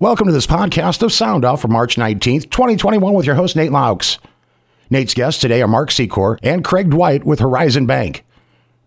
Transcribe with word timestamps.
Welcome 0.00 0.28
to 0.28 0.32
this 0.32 0.46
podcast 0.46 1.02
of 1.02 1.12
Sound 1.12 1.44
Off 1.44 1.60
for 1.60 1.68
March 1.68 1.96
19th, 1.96 2.48
2021, 2.48 3.12
with 3.12 3.26
your 3.26 3.34
host, 3.34 3.54
Nate 3.54 3.70
Loucks. 3.70 4.16
Nate's 4.88 5.12
guests 5.12 5.38
today 5.38 5.60
are 5.60 5.68
Mark 5.68 5.90
Secor 5.90 6.38
and 6.42 6.64
Craig 6.64 6.88
Dwight 6.88 7.24
with 7.24 7.38
Horizon 7.38 7.84
Bank. 7.84 8.24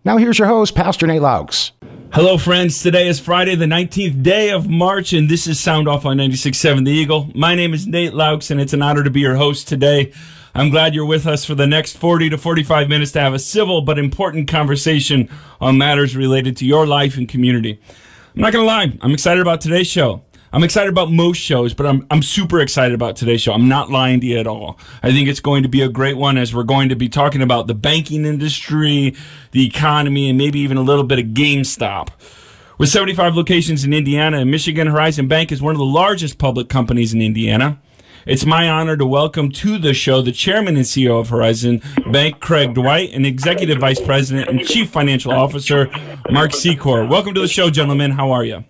Now, 0.04 0.16
here's 0.16 0.40
your 0.40 0.48
host, 0.48 0.74
Pastor 0.74 1.06
Nate 1.06 1.22
Loucks. 1.22 1.70
Hello, 2.12 2.36
friends. 2.36 2.82
Today 2.82 3.06
is 3.06 3.20
Friday, 3.20 3.54
the 3.54 3.64
19th 3.64 4.24
day 4.24 4.50
of 4.50 4.68
March, 4.68 5.12
and 5.12 5.28
this 5.28 5.46
is 5.46 5.60
Sound 5.60 5.86
Off 5.86 6.04
on 6.04 6.16
96.7 6.16 6.84
The 6.84 6.90
Eagle. 6.90 7.30
My 7.32 7.54
name 7.54 7.74
is 7.74 7.86
Nate 7.86 8.12
Loucks, 8.12 8.50
and 8.50 8.60
it's 8.60 8.72
an 8.72 8.82
honor 8.82 9.04
to 9.04 9.10
be 9.10 9.20
your 9.20 9.36
host 9.36 9.68
today. 9.68 10.12
I'm 10.52 10.68
glad 10.68 10.96
you're 10.96 11.06
with 11.06 11.28
us 11.28 11.44
for 11.44 11.54
the 11.54 11.68
next 11.68 11.96
40 11.96 12.30
to 12.30 12.38
45 12.38 12.88
minutes 12.88 13.12
to 13.12 13.20
have 13.20 13.34
a 13.34 13.38
civil 13.38 13.82
but 13.82 14.00
important 14.00 14.48
conversation 14.48 15.28
on 15.60 15.78
matters 15.78 16.16
related 16.16 16.56
to 16.56 16.66
your 16.66 16.88
life 16.88 17.16
and 17.16 17.28
community. 17.28 17.80
I'm 18.34 18.40
not 18.40 18.52
going 18.52 18.64
to 18.64 18.66
lie, 18.66 18.98
I'm 19.00 19.12
excited 19.12 19.40
about 19.40 19.60
today's 19.60 19.86
show. 19.86 20.23
I'm 20.54 20.62
excited 20.62 20.88
about 20.88 21.10
most 21.10 21.38
shows, 21.38 21.74
but 21.74 21.84
I'm 21.84 22.06
I'm 22.12 22.22
super 22.22 22.60
excited 22.60 22.94
about 22.94 23.16
today's 23.16 23.40
show. 23.42 23.52
I'm 23.52 23.68
not 23.68 23.90
lying 23.90 24.20
to 24.20 24.26
you 24.28 24.38
at 24.38 24.46
all. 24.46 24.78
I 25.02 25.10
think 25.10 25.28
it's 25.28 25.40
going 25.40 25.64
to 25.64 25.68
be 25.68 25.82
a 25.82 25.88
great 25.88 26.16
one 26.16 26.38
as 26.38 26.54
we're 26.54 26.62
going 26.62 26.90
to 26.90 26.94
be 26.94 27.08
talking 27.08 27.42
about 27.42 27.66
the 27.66 27.74
banking 27.74 28.24
industry, 28.24 29.16
the 29.50 29.66
economy, 29.66 30.28
and 30.28 30.38
maybe 30.38 30.60
even 30.60 30.76
a 30.76 30.82
little 30.82 31.02
bit 31.02 31.18
of 31.18 31.24
GameStop. 31.26 32.10
With 32.78 32.88
75 32.88 33.34
locations 33.34 33.82
in 33.82 33.92
Indiana 33.92 34.38
and 34.38 34.48
Michigan, 34.48 34.86
Horizon 34.86 35.26
Bank 35.26 35.50
is 35.50 35.60
one 35.60 35.74
of 35.74 35.78
the 35.78 35.84
largest 35.84 36.38
public 36.38 36.68
companies 36.68 37.12
in 37.12 37.20
Indiana. 37.20 37.80
It's 38.24 38.46
my 38.46 38.68
honor 38.68 38.96
to 38.96 39.04
welcome 39.04 39.50
to 39.50 39.76
the 39.76 39.92
show 39.92 40.22
the 40.22 40.30
chairman 40.30 40.76
and 40.76 40.84
CEO 40.84 41.18
of 41.18 41.30
Horizon 41.30 41.82
Bank, 42.12 42.38
Craig 42.38 42.74
Dwight, 42.74 43.10
and 43.12 43.26
executive 43.26 43.78
vice 43.78 44.00
president 44.00 44.48
and 44.48 44.64
chief 44.64 44.88
financial 44.88 45.32
officer, 45.32 45.90
Mark 46.30 46.52
Secor. 46.52 47.08
Welcome 47.08 47.34
to 47.34 47.40
the 47.40 47.48
show, 47.48 47.70
gentlemen. 47.70 48.12
How 48.12 48.30
are 48.30 48.44
you? 48.44 48.62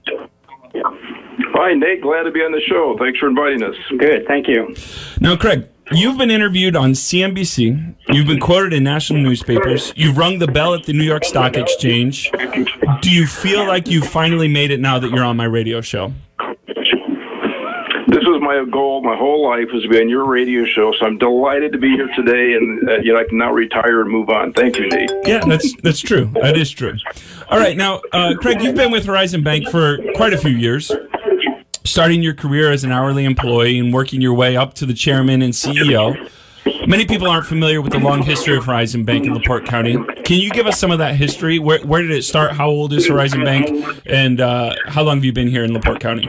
Hi, 1.57 1.73
Nate. 1.73 2.03
Glad 2.03 2.25
to 2.25 2.33
be 2.33 2.41
on 2.41 2.51
the 2.51 2.61
show. 2.69 2.97
Thanks 2.99 3.21
for 3.21 3.29
inviting 3.29 3.63
us. 3.63 3.77
Good. 3.97 4.27
Thank 4.27 4.49
you. 4.49 4.75
Now, 5.21 5.37
Craig, 5.37 5.69
you've 5.93 6.19
been 6.19 6.30
interviewed 6.30 6.74
on 6.74 6.95
CNBC. 6.95 7.95
You've 8.09 8.27
been 8.27 8.41
quoted 8.41 8.73
in 8.73 8.83
national 8.83 9.21
newspapers. 9.23 9.93
You've 9.95 10.19
rung 10.19 10.41
the 10.41 10.49
bell 10.49 10.74
at 10.74 10.83
the 10.83 10.93
New 10.93 11.05
York 11.05 11.24
Stock 11.24 11.57
Exchange. 11.57 12.33
Do 13.02 13.11
you 13.11 13.29
feel 13.29 13.69
like 13.69 13.88
you've 13.88 14.09
finally 14.09 14.49
made 14.49 14.73
it 14.73 14.80
now 14.80 14.99
that 14.99 15.13
you're 15.13 15.23
on 15.23 15.37
my 15.37 15.45
radio 15.45 15.80
show? 15.80 16.13
This 18.09 18.23
was 18.27 18.41
my 18.43 18.65
goal 18.71 19.02
my 19.02 19.16
whole 19.16 19.49
life 19.49 19.68
was 19.73 19.83
to 19.83 19.89
be 19.89 20.01
on 20.01 20.09
your 20.09 20.24
radio 20.24 20.65
show, 20.65 20.93
so 20.99 21.07
I'm 21.07 21.18
delighted 21.18 21.73
to 21.73 21.79
be 21.79 21.91
here 21.91 22.09
today, 22.15 22.55
and 22.55 22.89
uh, 22.89 22.96
you 23.02 23.13
know 23.13 23.18
I 23.18 23.24
can 23.24 23.39
now 23.39 23.52
retire 23.52 24.02
and 24.02 24.11
move 24.11 24.29
on. 24.29 24.52
Thank 24.52 24.79
you, 24.79 24.89
Nate. 24.89 25.11
Yeah, 25.24 25.45
that's 25.45 25.74
that's 25.83 26.01
true. 26.01 26.30
That 26.41 26.57
is 26.57 26.71
true. 26.71 26.95
All 27.49 27.59
right, 27.59 27.77
now, 27.77 28.02
uh, 28.13 28.35
Craig, 28.39 28.63
you've 28.63 28.77
been 28.77 28.93
with 28.93 29.07
Horizon 29.07 29.43
Bank 29.43 29.68
for 29.68 29.99
quite 30.15 30.33
a 30.33 30.39
few 30.39 30.52
years 30.52 30.93
starting 31.85 32.23
your 32.23 32.35
career 32.35 32.73
as 32.73 32.82
an 32.82 32.93
hourly 32.93 33.24
employee 33.24 33.79
and 33.79 33.93
working 33.93 34.21
your 34.21 34.35
way 34.35 34.57
up 34.57 34.74
to 34.74 34.87
the 34.87 34.95
chairman 34.95 35.43
and 35.43 35.52
CEO. 35.52 36.30
Many 36.87 37.04
people 37.04 37.29
aren't 37.29 37.46
familiar 37.46 37.82
with 37.82 37.93
the 37.93 37.99
long 37.99 38.23
history 38.23 38.57
of 38.57 38.65
Horizon 38.65 39.04
Bank 39.04 39.27
in 39.27 39.35
LaPorte 39.35 39.66
County. 39.66 39.99
Can 40.24 40.38
you 40.40 40.51
give 40.51 40.66
us 40.66 40.79
some 40.79 40.90
of 40.90 40.99
that 40.99 41.15
history? 41.15 41.59
Where, 41.59 41.80
where 41.80 42.01
did 42.01 42.10
it 42.10 42.23
start? 42.23 42.52
How 42.52 42.68
old 42.68 42.95
is 42.95 43.07
Horizon 43.07 43.45
Bank? 43.45 43.68
And 44.07 44.40
uh, 44.40 44.74
how 44.87 45.02
long 45.02 45.18
have 45.18 45.24
you 45.24 45.32
been 45.32 45.49
here 45.49 45.62
in 45.62 45.74
LaPorte 45.74 46.01
County? 46.01 46.27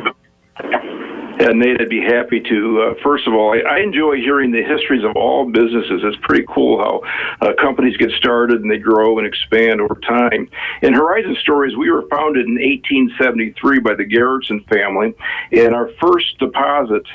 Yeah, 1.45 1.51
Nate, 1.51 1.79
I'd 1.79 1.89
be 1.89 2.01
happy 2.01 2.39
to. 2.39 2.81
Uh, 2.81 2.93
first 3.03 3.27
of 3.27 3.33
all, 3.33 3.53
I, 3.53 3.59
I 3.59 3.79
enjoy 3.79 4.15
hearing 4.15 4.51
the 4.51 4.63
histories 4.63 5.03
of 5.03 5.15
all 5.15 5.45
businesses. 5.45 6.01
It's 6.03 6.17
pretty 6.23 6.43
cool 6.49 6.79
how 6.79 7.01
uh, 7.47 7.53
companies 7.61 7.95
get 7.97 8.09
started 8.11 8.61
and 8.61 8.71
they 8.71 8.79
grow 8.79 9.19
and 9.19 9.27
expand 9.27 9.79
over 9.79 9.95
time. 9.95 10.49
In 10.81 10.93
Horizon 10.93 11.37
Stories, 11.41 11.75
we 11.77 11.91
were 11.91 12.07
founded 12.09 12.47
in 12.47 12.55
1873 12.55 13.79
by 13.79 13.93
the 13.93 14.05
Garretson 14.05 14.67
family, 14.67 15.13
and 15.51 15.75
our 15.75 15.89
first 16.01 16.35
deposit 16.39 17.05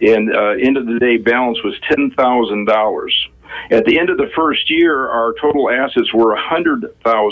and 0.00 0.32
uh, 0.32 0.50
end 0.50 0.76
of 0.76 0.86
the 0.86 0.98
day 1.00 1.16
balance 1.16 1.58
was 1.64 1.74
ten 1.88 2.12
thousand 2.12 2.66
dollars. 2.66 3.28
At 3.70 3.84
the 3.84 3.98
end 3.98 4.10
of 4.10 4.18
the 4.18 4.30
first 4.34 4.70
year, 4.70 5.08
our 5.08 5.34
total 5.40 5.70
assets 5.70 6.12
were 6.12 6.36
$100,000 6.36 6.88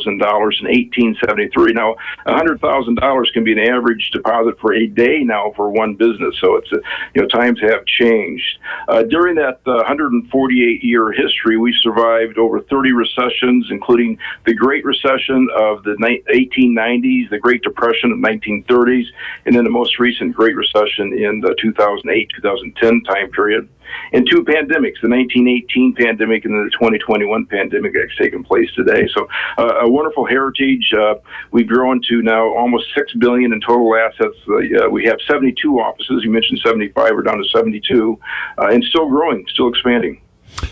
in 0.07 0.19
1873. 0.19 1.73
Now, 1.73 1.97
$100,000 2.27 3.33
can 3.33 3.45
be 3.45 3.53
an 3.53 3.59
average 3.59 4.11
deposit 4.11 4.59
for 4.61 4.75
a 4.75 4.87
day 4.87 5.23
now 5.23 5.53
for 5.57 5.71
one 5.71 5.95
business. 5.95 6.37
So 6.41 6.57
it's, 6.57 6.71
you 7.15 7.23
know, 7.23 7.29
times 7.29 7.61
have 7.61 7.85
changed. 7.87 8.59
Uh, 8.89 9.03
during 9.05 9.37
that 9.37 9.61
uh, 9.67 9.85
148 9.87 10.85
year 10.85 11.13
history, 11.13 11.57
we 11.57 11.75
survived 11.81 12.39
over 12.39 12.61
30 12.61 12.93
recessions, 12.93 13.69
including 13.71 14.19
the 14.45 14.55
Great 14.55 14.85
Recession 14.85 15.49
of 15.57 15.83
the 15.85 15.97
1890s, 16.33 17.31
the 17.31 17.39
Great 17.39 17.63
Depression 17.63 18.13
of 18.13 18.21
the 18.21 18.29
1930s, 18.29 19.07
and 19.47 19.55
then 19.55 19.65
the 19.65 19.71
most 19.71 19.99
recent 19.99 20.35
Great 20.35 20.57
Recession 20.57 21.13
in 21.13 21.41
the 21.41 21.55
2008 21.61 22.31
2010 22.37 23.03
time 23.03 23.31
period 23.31 23.69
and 24.13 24.29
two 24.31 24.43
pandemics, 24.45 25.01
the 25.03 25.09
1918 25.09 25.95
pandemic 25.95 26.45
and 26.45 26.55
the 26.55 26.71
2021 26.71 27.47
pandemic 27.47 27.93
that's 27.95 28.17
taken 28.17 28.45
place 28.45 28.71
today. 28.75 29.09
So 29.15 29.29
uh, 29.59 29.81
a 29.83 29.91
wonderful 29.91 30.27
heritage. 30.27 30.93
Uh, 30.97 31.15
we've 31.53 31.69
grown 31.69 32.01
to 32.09 32.23
now 32.23 32.55
almost 32.57 32.87
six 32.95 33.13
billion 33.15 33.53
in 33.53 33.61
total 33.61 33.95
assets. 33.97 34.37
Uh, 34.49 34.89
we 34.91 35.05
have 35.05 35.19
72 35.27 35.79
offices. 35.79 36.23
You 36.25 36.31
mentioned 36.31 36.61
75. 36.65 37.11
We're 37.13 37.23
down 37.23 37.39
to 37.39 37.49
72, 37.49 38.19
uh, 38.59 38.67
and 38.69 38.83
still 38.85 39.09
growing, 39.09 39.45
still 39.49 39.69
expanding. 39.69 40.21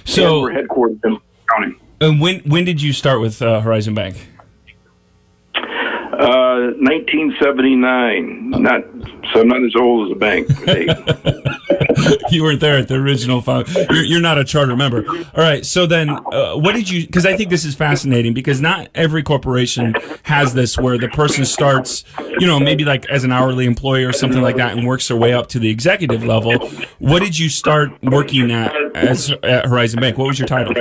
So 0.04 0.34
and 0.34 0.42
we're 0.42 0.62
headquartered 0.62 1.00
in 1.04 1.18
county. 1.50 1.76
And 2.00 2.20
when 2.20 2.40
when 2.40 2.64
did 2.64 2.82
you 2.82 2.92
start 2.92 3.20
with 3.20 3.40
uh, 3.40 3.60
Horizon 3.60 3.94
Bank? 3.94 4.16
1979. 6.18 8.54
Uh, 8.54 8.58
not 8.58 8.82
so. 9.32 9.40
I'm 9.40 9.48
not 9.48 9.64
as 9.64 9.74
old 9.76 10.06
as 10.06 10.12
the 10.12 10.18
bank. 10.18 10.48
you 12.30 12.42
weren't 12.42 12.60
there 12.60 12.78
at 12.78 12.88
the 12.88 12.94
original. 12.94 13.40
Found, 13.42 13.68
you're, 13.68 14.04
you're, 14.04 14.20
not 14.20 14.38
a 14.38 14.44
charter 14.44 14.76
member. 14.76 15.04
All 15.08 15.24
right. 15.36 15.64
So 15.64 15.86
then, 15.86 16.10
uh, 16.10 16.54
what 16.54 16.74
did 16.74 16.88
you? 16.88 17.06
Because 17.06 17.26
I 17.26 17.36
think 17.36 17.50
this 17.50 17.64
is 17.64 17.74
fascinating 17.74 18.34
because 18.34 18.60
not 18.60 18.88
every 18.94 19.22
corporation 19.22 19.94
has 20.24 20.54
this 20.54 20.78
where 20.78 20.98
the 20.98 21.08
person 21.08 21.44
starts, 21.44 22.04
you 22.38 22.46
know, 22.46 22.58
maybe 22.58 22.84
like 22.84 23.06
as 23.06 23.24
an 23.24 23.32
hourly 23.32 23.66
employee 23.66 24.04
or 24.04 24.12
something 24.12 24.42
like 24.42 24.56
that, 24.56 24.76
and 24.76 24.86
works 24.86 25.08
their 25.08 25.16
way 25.16 25.32
up 25.32 25.48
to 25.48 25.58
the 25.58 25.70
executive 25.70 26.24
level. 26.24 26.68
What 26.98 27.22
did 27.22 27.38
you 27.38 27.48
start 27.48 27.90
working 28.02 28.50
at 28.50 28.74
as 28.94 29.32
at 29.42 29.66
Horizon 29.66 30.00
Bank? 30.00 30.18
What 30.18 30.28
was 30.28 30.38
your 30.38 30.48
title? 30.48 30.74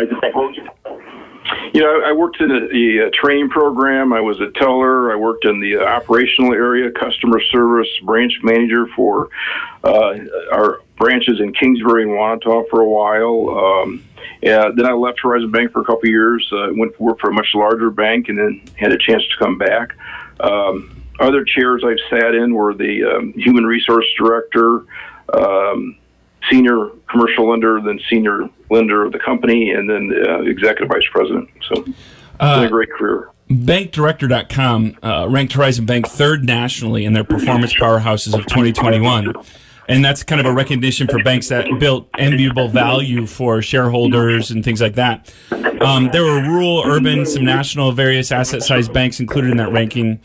You 1.74 1.82
know, 1.82 2.02
I 2.06 2.12
worked 2.12 2.40
in 2.40 2.52
a, 2.52 2.68
the 2.68 3.08
uh, 3.08 3.10
training 3.20 3.50
program. 3.50 4.14
I 4.14 4.22
was 4.22 4.40
a 4.40 4.52
teller. 4.52 5.12
I 5.12 5.16
worked 5.16 5.44
in 5.44 5.60
the 5.60 5.78
uh, 5.78 5.84
operational 5.84 6.54
area, 6.54 6.92
customer 6.92 7.42
service, 7.52 7.88
branch 8.04 8.34
manager 8.44 8.86
for 8.96 9.30
uh, 9.84 10.14
our 10.52 10.82
branches 10.98 11.40
in 11.40 11.52
Kingsbury 11.52 12.04
and 12.04 12.12
Wanatah 12.12 12.70
for 12.70 12.82
a 12.82 12.88
while. 12.88 13.58
Um, 13.58 14.04
and 14.44 14.78
then 14.78 14.86
I 14.86 14.92
left 14.92 15.20
Horizon 15.22 15.50
Bank 15.50 15.72
for 15.72 15.82
a 15.82 15.86
couple 15.86 16.04
of 16.04 16.10
years. 16.10 16.48
Uh, 16.52 16.68
went 16.74 16.96
to 16.96 17.02
work 17.02 17.20
for 17.20 17.32
a 17.32 17.34
much 17.34 17.50
larger 17.56 17.90
bank, 17.90 18.30
and 18.30 18.38
then 18.38 18.62
had 18.76 18.92
a 18.92 18.98
chance 19.00 19.24
to 19.30 19.38
come 19.40 19.58
back. 19.58 19.96
Um, 20.42 21.04
other 21.20 21.44
chairs 21.44 21.84
I've 21.84 21.98
sat 22.08 22.36
in 22.36 22.54
were 22.54 22.76
the 22.76 23.04
um, 23.04 23.34
human 23.34 23.66
resource 23.66 24.06
director. 24.16 24.86
Um, 25.34 25.98
senior 26.52 26.90
commercial 27.10 27.50
lender, 27.50 27.80
then 27.82 28.00
senior 28.10 28.50
lender 28.70 29.06
of 29.06 29.12
the 29.12 29.20
company, 29.20 29.72
and 29.72 29.90
then 29.90 30.12
uh, 30.28 30.42
executive 30.42 30.90
vice 30.90 31.08
president. 31.12 31.50
So, 31.70 31.86
uh, 32.40 32.60
been 32.60 32.68
a 32.68 32.70
great 32.70 32.92
career. 32.92 33.30
BankDirector.com 33.50 34.98
uh, 35.04 35.28
ranked 35.30 35.54
Horizon 35.54 35.86
Bank 35.86 36.08
third 36.08 36.44
nationally 36.44 37.06
in 37.06 37.14
their 37.14 37.24
performance 37.24 37.74
powerhouses 37.74 38.34
of 38.34 38.46
2021. 38.48 39.34
And 39.90 40.04
that's 40.04 40.24
kind 40.24 40.40
of 40.40 40.48
a 40.48 40.54
recognition 40.54 41.08
for 41.08 41.22
banks 41.24 41.50
that 41.50 41.68
built 41.78 42.08
enviable 42.18 42.70
value 42.70 43.28
for 43.28 43.62
shareholders 43.62 44.50
and 44.50 44.64
things 44.64 44.80
like 44.80 44.96
that. 44.96 45.32
Um, 45.82 46.10
there 46.14 46.24
were 46.24 46.42
rural, 46.42 46.84
urban, 46.86 47.26
some 47.26 47.44
national, 47.44 47.92
various 47.92 48.32
asset 48.32 48.64
sized 48.64 48.94
banks 48.94 49.20
included 49.20 49.52
in 49.52 49.58
that 49.58 49.74
ranking 49.74 50.22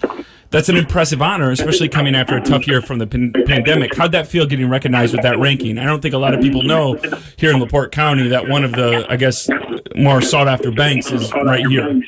that's 0.50 0.68
an 0.68 0.76
impressive 0.76 1.20
honor, 1.20 1.50
especially 1.50 1.88
coming 1.88 2.14
after 2.14 2.36
a 2.36 2.40
tough 2.40 2.66
year 2.66 2.80
from 2.80 2.98
the 2.98 3.06
pan- 3.06 3.32
pandemic. 3.46 3.94
How'd 3.94 4.12
that 4.12 4.26
feel 4.26 4.46
getting 4.46 4.68
recognized 4.68 5.12
with 5.12 5.22
that 5.22 5.38
ranking? 5.38 5.78
I 5.78 5.84
don't 5.84 6.00
think 6.00 6.14
a 6.14 6.18
lot 6.18 6.34
of 6.34 6.40
people 6.40 6.62
know 6.62 6.94
here 7.36 7.50
in 7.52 7.60
LaPorte 7.60 7.92
County 7.92 8.28
that 8.28 8.48
one 8.48 8.64
of 8.64 8.72
the, 8.72 9.06
I 9.08 9.16
guess, 9.16 9.48
more 9.96 10.20
sought 10.22 10.48
after 10.48 10.70
banks 10.70 11.10
is 11.10 11.32
right 11.32 11.66
here. 11.66 12.00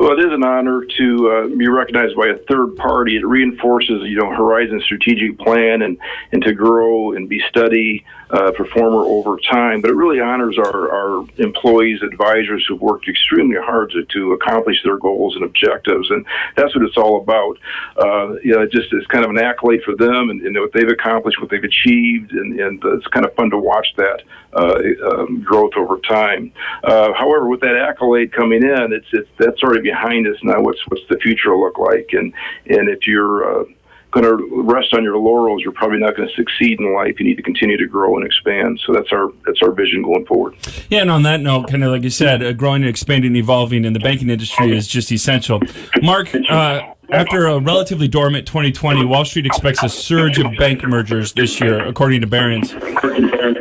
Well, 0.00 0.18
it 0.18 0.24
is 0.24 0.32
an 0.32 0.42
honor 0.42 0.82
to 0.96 1.30
uh, 1.30 1.46
be 1.54 1.68
recognized 1.68 2.16
by 2.16 2.28
a 2.28 2.36
third 2.48 2.74
party. 2.76 3.18
It 3.18 3.26
reinforces, 3.26 4.04
you 4.04 4.16
know, 4.16 4.30
Horizon's 4.30 4.82
strategic 4.84 5.38
plan 5.38 5.82
and, 5.82 5.98
and 6.32 6.42
to 6.42 6.54
grow 6.54 7.12
and 7.12 7.28
be 7.28 7.42
steady 7.50 8.06
uh, 8.30 8.50
performer 8.52 9.00
over 9.00 9.36
time. 9.50 9.82
But 9.82 9.90
it 9.90 9.96
really 9.96 10.18
honors 10.18 10.56
our, 10.56 10.90
our 10.90 11.26
employees, 11.36 12.00
advisors 12.02 12.64
who've 12.66 12.80
worked 12.80 13.08
extremely 13.08 13.56
hard 13.56 13.90
to, 13.90 14.04
to 14.04 14.32
accomplish 14.32 14.82
their 14.84 14.96
goals 14.96 15.34
and 15.34 15.44
objectives. 15.44 16.10
And 16.10 16.24
that's 16.56 16.74
what 16.74 16.84
it's 16.84 16.96
all 16.96 17.20
about. 17.20 17.58
Uh, 17.96 18.34
you 18.42 18.54
know, 18.54 18.66
just 18.66 18.94
is 18.94 19.06
kind 19.08 19.24
of 19.24 19.30
an 19.30 19.38
accolade 19.38 19.82
for 19.82 19.94
them 19.94 20.30
and, 20.30 20.40
and 20.40 20.58
what 20.58 20.72
they've 20.72 20.88
accomplished, 20.88 21.40
what 21.42 21.50
they've 21.50 21.62
achieved. 21.62 22.32
And, 22.32 22.58
and 22.58 22.82
it's 22.84 23.06
kind 23.08 23.26
of 23.26 23.34
fun 23.34 23.50
to 23.50 23.58
watch 23.58 23.88
that 23.96 24.22
uh, 24.54 24.80
um, 25.10 25.42
growth 25.42 25.72
over 25.76 25.98
time. 25.98 26.52
Uh, 26.84 27.12
however, 27.12 27.48
with 27.48 27.60
that 27.60 27.76
accolade 27.76 28.32
coming 28.32 28.62
in, 28.62 28.92
it's, 28.92 29.06
it's 29.12 29.28
that's 29.38 29.62
already 29.62 29.89
behind 29.90 30.26
us 30.26 30.38
now. 30.42 30.60
What's 30.60 30.82
what's 30.88 31.06
the 31.08 31.18
future 31.18 31.56
look 31.56 31.78
like? 31.78 32.08
And 32.12 32.32
and 32.66 32.88
if 32.88 33.06
you're 33.06 33.36
uh, 33.50 33.64
going 34.10 34.24
to 34.24 34.62
rest 34.62 34.92
on 34.94 35.02
your 35.02 35.16
laurels, 35.16 35.62
you're 35.62 35.72
probably 35.72 35.98
not 35.98 36.16
going 36.16 36.28
to 36.28 36.34
succeed 36.34 36.80
in 36.80 36.94
life. 36.94 37.18
You 37.18 37.26
need 37.26 37.36
to 37.36 37.42
continue 37.42 37.76
to 37.76 37.86
grow 37.86 38.16
and 38.16 38.26
expand. 38.26 38.80
So 38.86 38.92
that's 38.92 39.12
our 39.12 39.30
that's 39.46 39.62
our 39.62 39.72
vision 39.72 40.02
going 40.02 40.26
forward. 40.26 40.56
Yeah, 40.88 41.00
and 41.00 41.10
on 41.10 41.22
that 41.22 41.40
note, 41.40 41.68
kind 41.68 41.84
of 41.84 41.90
like 41.90 42.02
you 42.02 42.10
said, 42.10 42.42
uh, 42.42 42.52
growing 42.52 42.82
and 42.82 42.90
expanding, 42.90 43.28
and 43.28 43.36
evolving 43.36 43.84
in 43.84 43.92
the 43.92 44.00
banking 44.00 44.30
industry 44.30 44.76
is 44.76 44.86
just 44.86 45.10
essential. 45.12 45.60
Mark. 46.02 46.34
Uh, 46.48 46.94
after 47.12 47.48
a 47.48 47.58
relatively 47.58 48.06
dormant 48.06 48.46
2020, 48.46 49.04
Wall 49.04 49.24
Street 49.24 49.44
expects 49.44 49.82
a 49.82 49.88
surge 49.88 50.38
of 50.38 50.46
bank 50.56 50.84
mergers 50.84 51.32
this 51.32 51.60
year, 51.60 51.84
according 51.84 52.20
to 52.20 52.28
Barron's. 52.28 52.70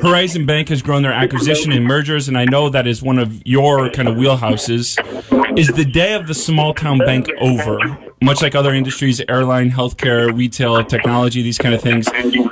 Horizon 0.03 0.45
Bank 0.45 0.69
has 0.69 0.83
grown 0.83 1.01
their 1.01 1.11
acquisition 1.11 1.71
and 1.71 1.83
mergers, 1.83 2.27
and 2.27 2.37
I 2.37 2.45
know 2.45 2.69
that 2.69 2.85
is 2.85 3.01
one 3.01 3.17
of 3.17 3.41
your 3.47 3.89
kind 3.89 4.07
of 4.07 4.17
wheelhouses. 4.17 4.99
Is 5.57 5.67
the 5.69 5.83
day 5.83 6.13
of 6.13 6.27
the 6.27 6.35
small 6.35 6.75
town 6.75 6.99
bank 6.99 7.27
over? 7.41 7.79
Much 8.21 8.41
like 8.41 8.53
other 8.53 8.73
industries, 8.73 9.21
airline, 9.29 9.71
healthcare, 9.71 10.35
retail, 10.35 10.83
technology, 10.83 11.41
these 11.41 11.57
kind 11.57 11.73
of 11.73 11.81
things, 11.81 12.07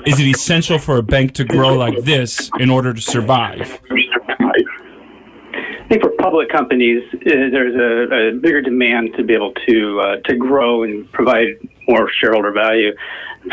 is 0.06 0.20
it 0.20 0.28
essential 0.28 0.80
for 0.80 0.98
a 0.98 1.04
bank 1.04 1.34
to 1.34 1.44
grow 1.44 1.74
like 1.74 2.04
this 2.04 2.50
in 2.60 2.70
order 2.70 2.94
to 2.94 3.02
survive? 3.02 3.82
I 5.88 5.90
think 5.90 6.02
for 6.02 6.12
public 6.20 6.50
companies, 6.50 7.02
uh, 7.14 7.20
there's 7.24 7.76
a, 7.76 8.14
a, 8.14 8.40
bigger 8.40 8.62
demand 8.62 9.14
to 9.16 9.24
be 9.24 9.34
able 9.34 9.54
to 9.68 10.02
uh, 10.02 10.16
to 10.26 10.36
grow 10.36 10.84
and 10.84 11.10
provide 11.14 11.48
more 11.88 12.10
shareholder 12.20 12.52
value. 12.52 12.94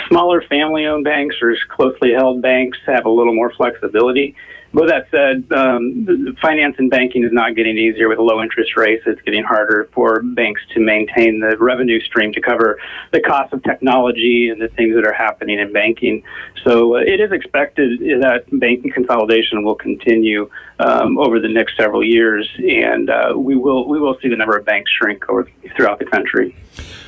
Smaller 0.09 0.43
family-owned 0.49 1.05
banks 1.05 1.37
or 1.41 1.57
closely 1.69 2.13
held 2.13 2.43
banks 2.43 2.77
have 2.87 3.07
a 3.07 3.09
little 3.09 3.35
more 3.35 3.53
flexibility. 3.53 4.35
With 4.75 4.89
that 4.89 5.07
said, 5.13 5.47
um, 5.57 6.37
finance 6.43 6.75
and 6.79 6.91
banking 6.91 7.23
is 7.23 7.31
not 7.33 7.55
getting 7.55 7.79
easier 7.79 8.09
with 8.09 8.19
low 8.19 8.43
interest 8.43 8.77
rates. 8.77 9.05
It's 9.07 9.23
getting 9.23 9.45
harder 9.45 9.89
for 9.93 10.21
banks 10.21 10.63
to 10.75 10.81
maintain 10.81 11.39
the 11.39 11.57
revenue 11.59 12.01
stream 12.01 12.33
to 12.33 12.41
cover 12.41 12.81
the 13.13 13.21
cost 13.21 13.53
of 13.53 13.63
technology 13.63 14.49
and 14.49 14.61
the 14.61 14.67
things 14.67 14.97
that 14.97 15.07
are 15.07 15.13
happening 15.13 15.61
in 15.61 15.73
banking. 15.73 16.25
So 16.65 16.97
uh, 16.97 17.03
it 17.03 17.21
is 17.21 17.31
expected 17.31 18.01
that 18.21 18.47
banking 18.51 18.91
consolidation 18.91 19.63
will 19.63 19.77
continue 19.77 20.51
um, 20.81 21.19
over 21.19 21.39
the 21.39 21.49
next 21.49 21.77
several 21.77 22.03
years, 22.03 22.49
and 22.59 23.11
uh, 23.11 23.35
we 23.37 23.55
will 23.55 23.89
we 23.89 24.01
will 24.01 24.19
see 24.21 24.29
the 24.29 24.37
number 24.37 24.57
of 24.57 24.65
banks 24.65 24.91
shrink 24.91 25.29
over, 25.29 25.49
throughout 25.77 26.01
the 26.01 26.05
country. 26.07 26.57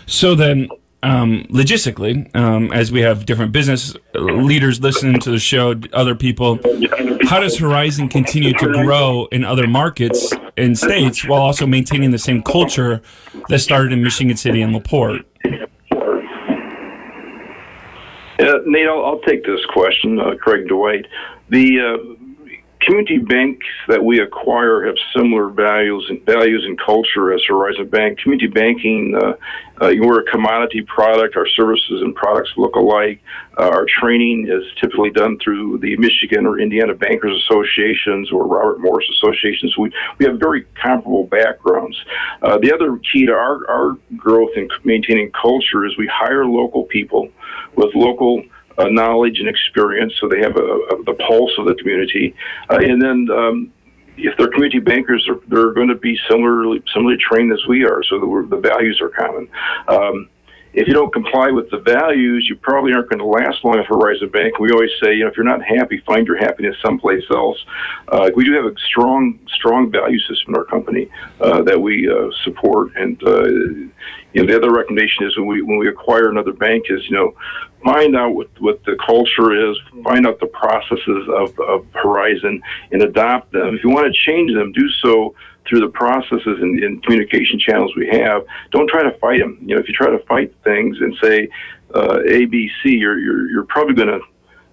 So 0.06 0.36
then, 0.36 0.68
um, 1.06 1.44
logistically, 1.50 2.34
um, 2.34 2.72
as 2.72 2.90
we 2.90 3.00
have 3.00 3.26
different 3.26 3.52
business 3.52 3.94
leaders 4.14 4.80
listening 4.80 5.20
to 5.20 5.30
the 5.30 5.38
show, 5.38 5.74
other 5.92 6.16
people, 6.16 6.58
how 7.22 7.38
does 7.38 7.56
Horizon 7.56 8.08
continue 8.08 8.52
to 8.54 8.72
grow 8.72 9.28
in 9.30 9.44
other 9.44 9.68
markets 9.68 10.34
and 10.56 10.76
states 10.76 11.24
while 11.24 11.40
also 11.40 11.64
maintaining 11.64 12.10
the 12.10 12.18
same 12.18 12.42
culture 12.42 13.00
that 13.48 13.60
started 13.60 13.92
in 13.92 14.02
Michigan 14.02 14.36
City 14.36 14.62
and 14.62 14.72
LaPorte? 14.74 15.24
Uh, 18.38 18.58
Nate, 18.66 18.88
I'll, 18.88 19.04
I'll, 19.04 19.20
take 19.20 19.44
this 19.44 19.64
question, 19.72 20.18
uh, 20.18 20.34
Craig 20.34 20.66
Dwight. 20.66 21.06
The 21.50 21.80
uh, 21.80 22.15
community 22.86 23.18
banks 23.18 23.66
that 23.88 24.02
we 24.02 24.20
acquire 24.20 24.86
have 24.86 24.94
similar 25.14 25.48
values 25.48 26.06
and 26.08 26.24
values 26.24 26.64
and 26.64 26.78
culture 26.78 27.32
as 27.34 27.42
Horizon 27.46 27.88
Bank. 27.88 28.18
Community 28.18 28.46
banking, 28.46 29.18
uh, 29.20 29.32
uh, 29.84 29.92
we're 29.98 30.20
a 30.20 30.30
commodity 30.30 30.82
product. 30.82 31.36
Our 31.36 31.48
services 31.48 32.00
and 32.02 32.14
products 32.14 32.50
look 32.56 32.76
alike. 32.76 33.20
Uh, 33.58 33.68
our 33.68 33.86
training 34.00 34.48
is 34.48 34.62
typically 34.80 35.10
done 35.10 35.38
through 35.42 35.78
the 35.78 35.96
Michigan 35.96 36.46
or 36.46 36.60
Indiana 36.60 36.94
Bankers 36.94 37.36
Associations 37.44 38.30
or 38.30 38.46
Robert 38.46 38.80
Morris 38.80 39.06
Associations. 39.10 39.76
We, 39.76 39.92
we 40.18 40.26
have 40.26 40.38
very 40.38 40.66
comparable 40.80 41.24
backgrounds. 41.24 41.96
Uh, 42.40 42.58
the 42.58 42.72
other 42.72 42.98
key 43.12 43.26
to 43.26 43.32
our, 43.32 43.68
our 43.68 43.98
growth 44.16 44.50
and 44.56 44.70
maintaining 44.84 45.32
culture 45.32 45.84
is 45.84 45.98
we 45.98 46.06
hire 46.06 46.46
local 46.46 46.84
people 46.84 47.28
with 47.74 47.94
local 47.94 48.42
uh, 48.78 48.88
knowledge 48.88 49.38
and 49.38 49.48
experience, 49.48 50.12
so 50.20 50.28
they 50.28 50.40
have 50.40 50.56
a, 50.56 50.60
a, 50.60 51.04
the 51.04 51.14
pulse 51.26 51.52
of 51.58 51.66
the 51.66 51.74
community. 51.74 52.34
Uh, 52.70 52.78
and 52.78 53.00
then 53.00 53.28
um, 53.30 53.72
if 54.16 54.36
they're 54.36 54.48
community 54.48 54.78
bankers, 54.78 55.26
they're, 55.26 55.40
they're, 55.48 55.72
going 55.72 55.88
to 55.88 55.94
be 55.94 56.18
similarly 56.28 56.82
similarly 56.92 57.18
trained 57.18 57.52
as 57.52 57.64
we 57.68 57.84
are, 57.84 58.02
so 58.04 58.18
the, 58.18 58.56
the 58.56 58.60
values 58.60 59.00
are 59.00 59.10
common. 59.10 59.48
Um, 59.88 60.28
if 60.76 60.86
you 60.86 60.92
don't 60.92 61.10
comply 61.10 61.50
with 61.50 61.70
the 61.70 61.78
values, 61.78 62.46
you 62.50 62.56
probably 62.56 62.92
aren't 62.92 63.08
going 63.08 63.18
to 63.18 63.24
last 63.24 63.64
long 63.64 63.78
at 63.78 63.86
Horizon 63.86 64.28
Bank. 64.28 64.58
We 64.58 64.70
always 64.72 64.90
say, 65.02 65.14
you 65.14 65.24
know, 65.24 65.30
if 65.30 65.36
you're 65.36 65.44
not 65.44 65.64
happy, 65.64 66.02
find 66.06 66.26
your 66.26 66.36
happiness 66.36 66.76
someplace 66.84 67.24
else. 67.30 67.56
Uh, 68.08 68.30
we 68.36 68.44
do 68.44 68.52
have 68.52 68.66
a 68.66 68.78
strong, 68.86 69.38
strong 69.48 69.90
value 69.90 70.18
system 70.20 70.50
in 70.50 70.56
our 70.56 70.64
company 70.64 71.08
uh, 71.40 71.62
that 71.62 71.80
we 71.80 72.06
uh, 72.10 72.28
support, 72.44 72.94
and 72.94 73.22
uh, 73.26 73.44
you 74.34 74.42
know, 74.42 74.46
the 74.46 74.54
other 74.54 74.70
recommendation 74.70 75.26
is 75.26 75.34
when 75.38 75.46
we 75.46 75.62
when 75.62 75.78
we 75.78 75.88
acquire 75.88 76.28
another 76.28 76.52
bank 76.52 76.84
is 76.90 77.02
you 77.08 77.16
know 77.16 77.34
find 77.86 78.16
out 78.16 78.34
what, 78.34 78.48
what 78.60 78.84
the 78.84 78.96
culture 79.06 79.70
is, 79.70 79.76
find 80.02 80.26
out 80.26 80.40
the 80.40 80.46
processes 80.48 81.28
of, 81.28 81.58
of 81.60 81.86
Horizon, 81.92 82.60
and 82.90 83.02
adopt 83.02 83.52
them. 83.52 83.76
If 83.76 83.84
you 83.84 83.90
want 83.90 84.12
to 84.12 84.20
change 84.26 84.52
them, 84.52 84.72
do 84.72 84.88
so 85.02 85.34
through 85.68 85.80
the 85.80 85.88
processes 85.88 86.58
and, 86.60 86.82
and, 86.82 87.02
communication 87.02 87.58
channels 87.58 87.92
we 87.96 88.08
have. 88.08 88.44
Don't 88.72 88.88
try 88.88 89.02
to 89.02 89.16
fight 89.18 89.40
them. 89.40 89.58
You 89.60 89.74
know, 89.74 89.80
if 89.80 89.88
you 89.88 89.94
try 89.94 90.10
to 90.10 90.18
fight 90.26 90.52
things 90.64 90.96
and 91.00 91.16
say 91.22 91.48
uh, 91.94 92.18
A, 92.28 92.44
B, 92.46 92.70
C, 92.82 92.90
you're 92.90 93.18
you're, 93.18 93.50
you're 93.50 93.64
probably 93.64 93.94
going 93.94 94.20
to 94.20 94.20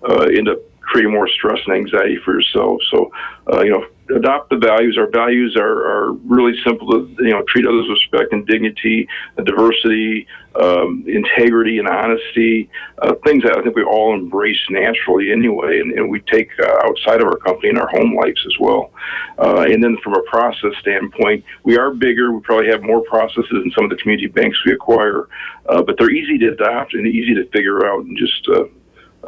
uh, 0.10 0.24
end 0.26 0.50
up 0.50 0.58
creating 0.82 1.14
more 1.14 1.28
stress 1.28 1.60
and 1.66 1.76
anxiety 1.76 2.18
for 2.24 2.34
yourself. 2.34 2.80
So, 2.92 3.12
uh, 3.52 3.62
you 3.62 3.72
know, 3.72 3.86
adopt 4.16 4.50
the 4.50 4.58
values. 4.58 4.98
Our 4.98 5.10
values 5.10 5.56
are, 5.58 5.88
are 5.88 6.12
really 6.14 6.54
simple 6.66 6.88
to, 6.88 7.16
you 7.20 7.32
know, 7.32 7.44
treat 7.48 7.66
others 7.66 7.86
with 7.88 7.98
respect 7.98 8.34
and 8.34 8.46
dignity, 8.46 9.08
diversity, 9.44 10.28
um, 10.62 11.04
integrity, 11.08 11.80
and 11.80 11.88
honesty. 11.88 12.70
Uh, 13.00 13.16
things 13.26 13.44
that 13.44 13.58
I 13.58 13.62
think 13.62 13.76
we 13.76 13.84
all 13.84 14.14
embrace 14.14 14.60
naturally 14.70 15.32
anyway, 15.32 15.80
and, 15.80 15.92
and 15.94 16.10
we 16.10 16.20
take 16.22 16.50
uh, 16.60 16.88
outside 16.88 17.22
of 17.22 17.28
our 17.28 17.38
company 17.38 17.70
in 17.70 17.78
our 17.78 17.88
home 17.88 18.16
lives 18.16 18.44
as 18.46 18.58
well. 18.60 18.92
Uh, 19.40 19.62
and 19.62 19.84
then 19.84 19.98
from 20.04 20.14
a 20.14 20.22
process 20.24 20.72
standpoint, 20.80 21.44
we 21.64 21.78
are 21.78 21.94
bigger. 21.94 22.32
We 22.32 22.42
probably 22.42 22.70
have 22.70 22.84
more 22.84 23.02
processes 23.02 23.50
than 23.52 23.72
some 23.76 23.86
of 23.86 23.90
the 23.90 23.98
community 23.98 24.28
banks 24.28 24.58
we 24.66 24.74
acquire, 24.74 25.28
uh, 25.68 25.82
but 25.82 25.98
they're 25.98 26.12
easy 26.12 26.38
to 26.40 26.54
adopt 26.54 26.94
and 26.94 27.08
easy 27.08 27.34
to 27.36 27.46
figure 27.50 27.86
out 27.86 28.06
and 28.06 28.18
just 28.18 28.48
uh, 28.50 28.66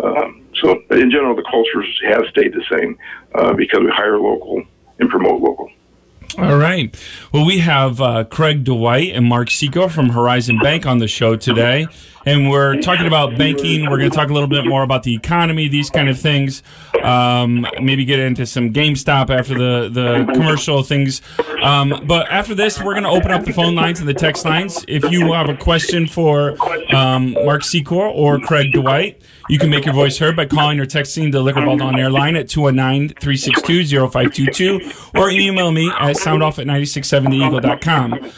um, 0.04 0.46
so, 0.62 0.82
in 0.92 1.12
general, 1.12 1.36
the 1.36 1.44
culture 1.50 1.82
has 2.08 2.28
stayed 2.30 2.54
the 2.54 2.64
same 2.72 2.98
uh, 3.34 3.54
because 3.54 3.80
we 3.80 3.90
hire 3.90 4.20
local 4.20 4.64
and 5.00 5.10
promote 5.10 5.42
local. 5.42 5.70
All 6.38 6.58
right. 6.58 6.94
Well, 7.32 7.46
we 7.46 7.60
have 7.60 8.02
uh, 8.02 8.26
Craig 8.26 8.66
Dwight 8.66 9.16
and 9.16 9.26
Mark 9.26 9.48
Secor 9.48 9.90
from 9.90 10.10
Horizon 10.10 10.60
Bank 10.60 10.86
on 10.86 10.98
the 10.98 11.08
show 11.08 11.38
today. 11.38 11.88
And 12.26 12.50
we're 12.50 12.82
talking 12.82 13.06
about 13.08 13.38
banking. 13.38 13.90
We're 13.90 14.00
going 14.00 14.10
to 14.10 14.16
talk 14.16 14.30
a 14.30 14.34
little 14.34 14.50
bit 14.50 14.66
more 14.66 14.84
about 14.84 15.04
the 15.04 15.16
economy, 15.16 15.70
these 15.70 15.90
kind 15.90 16.10
of 16.10 16.20
things. 16.20 16.62
Um, 17.02 17.66
maybe 17.80 18.04
get 18.04 18.20
into 18.20 18.46
some 18.46 18.74
GameStop 18.74 19.30
after 19.30 19.54
the, 19.54 19.90
the 19.90 20.34
commercial 20.34 20.84
things. 20.84 21.22
Um, 21.62 22.04
but 22.06 22.30
after 22.30 22.54
this, 22.54 22.82
we're 22.82 22.94
going 22.94 23.04
to 23.04 23.10
open 23.10 23.32
up 23.32 23.46
the 23.46 23.54
phone 23.54 23.76
lines 23.76 24.00
and 24.00 24.10
the 24.10 24.14
text 24.14 24.44
lines. 24.44 24.84
If 24.90 25.10
you 25.12 25.32
have 25.34 25.48
a 25.48 25.56
question 25.56 26.06
for 26.06 26.58
um, 26.94 27.34
Mark 27.46 27.62
Secor 27.62 28.12
or 28.14 28.40
Craig 28.40 28.74
Dwight, 28.74 29.22
you 29.50 29.60
can 29.60 29.70
make 29.70 29.86
your 29.86 29.94
voice 29.94 30.18
heard 30.18 30.36
by 30.36 30.46
calling 30.46 30.80
or 30.80 30.86
texting 30.86 31.32
the 31.32 31.42
Liquor 31.42 31.64
Vault 31.64 31.82
on 31.82 32.00
air 32.00 32.10
line 32.10 32.36
at 32.36 32.50
219 32.50 33.16
362 33.18 34.10
0522 34.10 34.92
or 35.16 35.30
email 35.30 35.72
me 35.72 35.90
at 36.00 36.16
soundoff 36.16 36.60
at 36.60 36.68
967theeagle.com. 36.68 38.32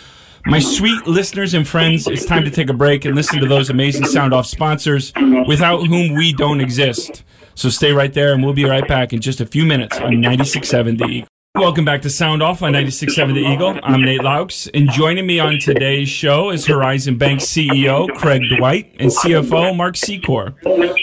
My 0.46 0.60
sweet 0.60 1.06
listeners 1.08 1.54
and 1.54 1.68
friends, 1.68 2.08
it's 2.08 2.26
time 2.26 2.46
to 2.46 2.52
take 2.52 2.70
a 2.70 2.74
break 2.74 3.04
and 3.06 3.16
listen 3.16 3.40
to 3.40 3.48
those 3.48 3.70
amazing 3.70 4.06
Sound 4.06 4.34
Off 4.34 4.46
sponsors 4.46 5.12
without 5.46 5.86
whom 5.88 6.16
we 6.16 6.32
don't 6.34 6.62
exist. 6.62 7.24
So 7.56 7.70
stay 7.70 7.92
right 7.92 8.14
there 8.14 8.34
and 8.34 8.44
we'll 8.44 8.54
be 8.54 8.66
right 8.66 8.88
back 8.88 9.12
in 9.12 9.20
just 9.20 9.42
a 9.42 9.46
few 9.46 9.66
minutes 9.66 9.98
on 9.98 10.14
96.7 10.14 10.98
The 10.98 11.06
Eagle. 11.06 11.28
Welcome 11.58 11.86
back 11.86 12.04
to 12.04 12.10
Sound 12.12 12.44
Off 12.44 12.62
on 12.62 12.74
96.7 12.74 13.34
The 13.34 13.40
Eagle. 13.40 13.80
I'm 13.82 14.04
Nate 14.04 14.22
Loucks, 14.22 14.70
and 14.76 14.92
joining 14.92 15.26
me 15.26 15.40
on 15.40 15.58
today's 15.58 16.08
show 16.08 16.52
is 16.52 16.68
Horizon 16.68 17.18
Bank 17.18 17.40
CEO 17.40 18.08
Craig 18.16 18.44
Dwight 18.56 18.96
and 19.00 19.10
CFO 19.10 19.76
Mark 19.76 19.96
Secor. 19.96 20.54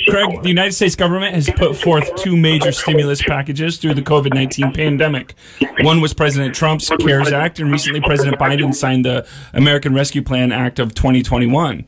Craig, 0.08 0.42
the 0.42 0.48
United 0.48 0.72
States 0.72 0.94
government 0.94 1.34
has 1.34 1.50
put 1.56 1.76
forth 1.76 2.14
two 2.14 2.36
major 2.36 2.70
stimulus 2.70 3.20
packages 3.20 3.78
through 3.78 3.94
the 3.94 4.02
COVID 4.02 4.32
19 4.32 4.72
pandemic. 4.72 5.34
One 5.80 6.00
was 6.00 6.14
President 6.14 6.54
Trump's 6.54 6.88
CARES 7.00 7.32
Act, 7.32 7.58
and 7.58 7.72
recently 7.72 8.00
President 8.00 8.38
Biden 8.38 8.72
signed 8.72 9.04
the 9.04 9.26
American 9.54 9.92
Rescue 9.92 10.22
Plan 10.22 10.52
Act 10.52 10.78
of 10.78 10.94
2021. 10.94 11.84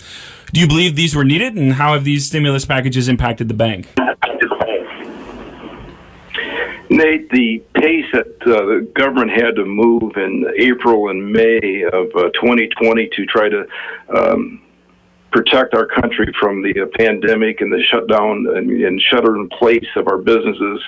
Do 0.53 0.61
you 0.61 0.67
believe 0.67 0.97
these 0.97 1.15
were 1.15 1.25
needed, 1.25 1.55
and 1.55 1.75
how 1.75 1.93
have 1.93 2.03
these 2.03 2.27
stimulus 2.27 2.65
packages 2.65 3.09
impacted 3.09 3.47
the 3.47 3.55
bank? 3.55 3.93
Nate, 6.89 7.31
the 7.31 7.63
pace 7.75 8.07
that 8.13 8.27
uh, 8.43 8.65
the 8.67 8.91
government 8.95 9.31
had 9.31 9.57
to 9.57 9.65
move 9.65 10.17
in 10.17 10.47
April 10.59 11.09
and 11.11 11.33
May 11.33 11.85
of 11.85 12.07
uh, 12.15 12.31
2020 12.41 13.09
to 13.09 13.27
try 13.27 13.49
to 13.49 13.67
um, 14.17 14.63
protect 15.33 15.75
our 15.75 15.87
country 15.87 16.33
from 16.41 16.63
the 16.63 16.83
uh, 16.83 16.87
pandemic 16.97 17.61
and 17.61 17.71
the 17.73 17.83
shutdown 17.91 18.47
and, 18.55 18.71
and 18.71 19.03
shutter 19.11 19.37
in 19.37 19.49
place 19.51 19.87
of 19.97 20.09
our 20.09 20.17
businesses. 20.17 20.81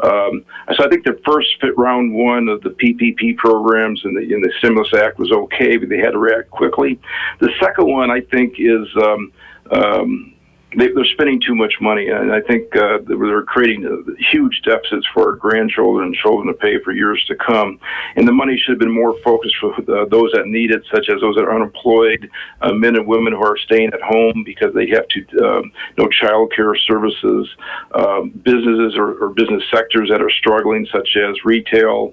Um, 0.00 0.44
so 0.76 0.84
I 0.84 0.88
think 0.88 1.04
the 1.04 1.18
first 1.24 1.48
fit 1.60 1.76
round 1.76 2.14
one 2.14 2.48
of 2.48 2.60
the 2.60 2.70
PPP 2.70 3.36
programs 3.36 4.04
and 4.04 4.16
the, 4.16 4.22
in 4.22 4.42
the 4.42 4.52
stimulus 4.58 4.92
act 4.94 5.18
was 5.18 5.32
okay, 5.32 5.76
but 5.76 5.88
they 5.88 5.98
had 5.98 6.12
to 6.12 6.18
react 6.18 6.50
quickly. 6.50 7.00
The 7.40 7.50
second 7.60 7.90
one, 7.90 8.10
I 8.10 8.20
think, 8.20 8.56
is 8.58 8.86
um, 9.02 9.32
um, 9.72 10.35
they, 10.76 10.88
are 10.88 11.04
spending 11.12 11.40
too 11.40 11.54
much 11.54 11.74
money, 11.80 12.08
and 12.08 12.32
I 12.32 12.40
think 12.42 12.74
uh, 12.76 12.98
they're 13.06 13.42
creating 13.42 14.16
huge 14.30 14.60
deficits 14.64 15.06
for 15.12 15.30
our 15.30 15.36
grandchildren 15.36 16.06
and 16.06 16.14
children 16.14 16.48
to 16.48 16.54
pay 16.54 16.78
for 16.84 16.92
years 16.92 17.24
to 17.28 17.34
come. 17.34 17.80
And 18.16 18.28
the 18.28 18.32
money 18.32 18.58
should 18.58 18.72
have 18.72 18.78
been 18.78 18.94
more 18.94 19.18
focused 19.24 19.56
for 19.60 19.74
uh, 19.74 20.04
those 20.06 20.32
that 20.32 20.46
need 20.46 20.70
it, 20.70 20.82
such 20.92 21.08
as 21.08 21.20
those 21.20 21.34
that 21.36 21.44
are 21.44 21.54
unemployed, 21.54 22.30
uh, 22.60 22.72
men 22.72 22.96
and 22.96 23.06
women 23.06 23.32
who 23.32 23.42
are 23.42 23.56
staying 23.56 23.90
at 23.92 24.02
home 24.02 24.42
because 24.44 24.74
they 24.74 24.88
have 24.88 25.08
to 25.08 25.46
um, 25.46 25.72
no 25.96 26.08
child 26.08 26.52
care 26.54 26.74
services, 26.76 27.48
um, 27.94 28.30
businesses 28.30 28.96
or, 28.96 29.14
or 29.22 29.30
business 29.30 29.62
sectors 29.72 30.10
that 30.10 30.20
are 30.20 30.30
struggling, 30.30 30.86
such 30.92 31.16
as 31.16 31.34
retail 31.44 32.12